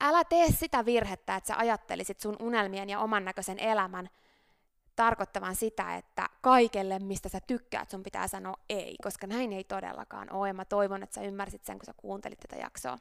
Älä 0.00 0.24
tee 0.24 0.50
sitä 0.52 0.84
virhettä, 0.84 1.36
että 1.36 1.48
sä 1.48 1.56
ajattelisit 1.56 2.20
sun 2.20 2.36
unelmien 2.40 2.90
ja 2.90 3.00
oman 3.00 3.24
näköisen 3.24 3.58
elämän 3.58 4.10
tarkoittavan 5.00 5.56
sitä, 5.56 5.96
että 5.96 6.28
kaikelle, 6.40 6.98
mistä 6.98 7.28
sä 7.28 7.40
tykkäät, 7.46 7.90
sun 7.90 8.02
pitää 8.02 8.28
sanoa 8.28 8.54
ei, 8.68 8.96
koska 9.02 9.26
näin 9.26 9.52
ei 9.52 9.64
todellakaan 9.64 10.32
ole, 10.32 10.48
ja 10.48 10.54
mä 10.54 10.64
toivon, 10.64 11.02
että 11.02 11.14
sä 11.14 11.20
ymmärsit 11.20 11.64
sen, 11.64 11.78
kun 11.78 11.86
sä 11.86 11.94
kuuntelit 11.96 12.38
tätä 12.38 12.56
jaksoa. 12.56 12.98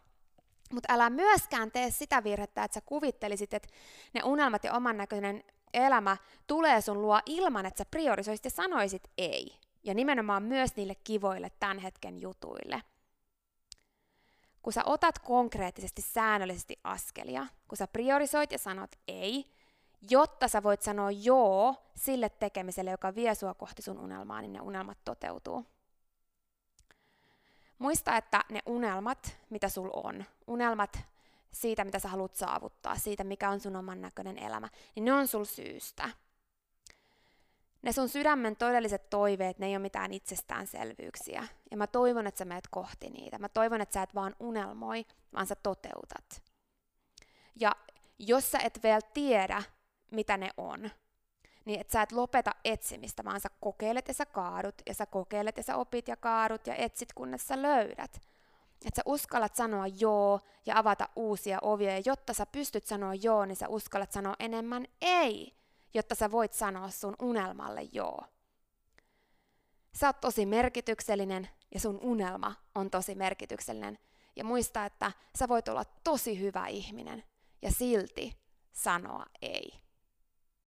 Mutta 0.73 0.93
älä 0.93 1.09
myöskään 1.09 1.71
tee 1.71 1.91
sitä 1.91 2.23
virhettä, 2.23 2.63
että 2.63 2.73
sä 2.73 2.81
kuvittelisit, 2.85 3.53
että 3.53 3.69
ne 4.13 4.21
unelmat 4.23 4.63
ja 4.63 4.73
oman 4.73 4.97
näköinen 4.97 5.43
elämä 5.73 6.17
tulee 6.47 6.81
sun 6.81 7.01
luo 7.01 7.19
ilman, 7.25 7.65
että 7.65 7.77
sä 7.77 7.89
priorisoisit 7.91 8.45
ja 8.45 8.51
sanoisit 8.51 9.03
ei. 9.17 9.55
Ja 9.83 9.93
nimenomaan 9.93 10.43
myös 10.43 10.75
niille 10.75 10.95
kivoille 10.95 11.51
tämän 11.59 11.79
hetken 11.79 12.21
jutuille. 12.21 12.81
Kun 14.61 14.73
sä 14.73 14.81
otat 14.85 15.19
konkreettisesti 15.19 16.01
säännöllisesti 16.01 16.79
askelia, 16.83 17.47
kun 17.67 17.77
sä 17.77 17.87
priorisoit 17.87 18.51
ja 18.51 18.57
sanot 18.57 18.91
ei, 19.07 19.58
jotta 20.09 20.47
sä 20.47 20.63
voit 20.63 20.81
sanoa 20.81 21.11
joo 21.11 21.75
sille 21.95 22.29
tekemiselle, 22.29 22.91
joka 22.91 23.15
vie 23.15 23.35
sua 23.35 23.53
kohti 23.53 23.81
sun 23.81 23.99
unelmaa, 23.99 24.41
niin 24.41 24.53
ne 24.53 24.61
unelmat 24.61 24.97
toteutuu. 25.05 25.65
Muista, 27.79 28.17
että 28.17 28.41
ne 28.51 28.59
unelmat, 28.65 29.37
mitä 29.49 29.69
sul 29.69 29.89
on, 29.93 30.25
unelmat 30.47 30.99
siitä, 31.51 31.85
mitä 31.85 31.99
sä 31.99 32.09
haluat 32.09 32.35
saavuttaa, 32.35 32.95
siitä, 32.95 33.23
mikä 33.23 33.49
on 33.49 33.59
sun 33.59 33.75
oman 33.75 34.01
näköinen 34.01 34.37
elämä, 34.37 34.69
niin 34.95 35.05
ne 35.05 35.13
on 35.13 35.27
sul 35.27 35.45
syystä. 35.45 36.09
Ne 37.81 37.91
sun 37.91 38.09
sydämen 38.09 38.55
todelliset 38.55 39.09
toiveet, 39.09 39.59
ne 39.59 39.65
ei 39.67 39.73
ole 39.73 39.81
mitään 39.81 40.13
itsestäänselvyyksiä. 40.13 41.47
Ja 41.71 41.77
mä 41.77 41.87
toivon, 41.87 42.27
että 42.27 42.37
sä 42.39 42.45
menet 42.45 42.67
kohti 42.71 43.09
niitä. 43.09 43.37
Mä 43.37 43.49
toivon, 43.49 43.81
että 43.81 43.93
sä 43.93 44.03
et 44.03 44.15
vaan 44.15 44.35
unelmoi, 44.39 45.05
vaan 45.33 45.47
sä 45.47 45.55
toteutat. 45.55 46.43
Ja 47.55 47.75
jos 48.19 48.51
sä 48.51 48.59
et 48.59 48.79
vielä 48.83 49.01
tiedä, 49.13 49.63
mitä 50.11 50.37
ne 50.37 50.49
on. 50.57 50.89
Niin 51.65 51.79
että 51.79 51.93
sä 51.93 52.01
et 52.01 52.11
lopeta 52.11 52.51
etsimistä, 52.65 53.23
vaan 53.23 53.39
sä 53.39 53.49
kokeilet 53.59 54.07
ja 54.07 54.13
sä 54.13 54.25
kaadut, 54.25 54.75
ja 54.85 54.93
sä 54.93 55.05
kokeilet 55.05 55.57
ja 55.57 55.63
sä 55.63 55.75
opit 55.75 56.07
ja 56.07 56.15
kaadut 56.15 56.67
ja 56.67 56.75
etsit, 56.75 57.13
kunnes 57.13 57.47
sä 57.47 57.61
löydät. 57.61 58.21
Että 58.85 58.95
sä 58.95 59.01
uskallat 59.05 59.55
sanoa 59.55 59.87
joo 59.87 60.39
ja 60.65 60.79
avata 60.79 61.09
uusia 61.15 61.59
ovia, 61.61 61.91
ja 61.91 62.01
jotta 62.05 62.33
sä 62.33 62.45
pystyt 62.45 62.85
sanoa 62.85 63.13
joo, 63.13 63.45
niin 63.45 63.55
sä 63.55 63.67
uskallat 63.67 64.11
sanoa 64.11 64.35
enemmän 64.39 64.87
ei, 65.01 65.55
jotta 65.93 66.15
sä 66.15 66.31
voit 66.31 66.53
sanoa 66.53 66.89
sun 66.89 67.15
unelmalle 67.21 67.81
joo. 67.91 68.21
Sä 69.93 70.07
oot 70.07 70.19
tosi 70.21 70.45
merkityksellinen 70.45 71.49
ja 71.73 71.79
sun 71.79 71.99
unelma 72.01 72.55
on 72.75 72.89
tosi 72.89 73.15
merkityksellinen. 73.15 73.97
Ja 74.35 74.43
muista, 74.43 74.85
että 74.85 75.11
sä 75.37 75.47
voit 75.47 75.67
olla 75.67 75.83
tosi 76.03 76.39
hyvä 76.39 76.67
ihminen 76.67 77.23
ja 77.61 77.71
silti 77.71 78.37
sanoa 78.71 79.25
ei. 79.41 79.88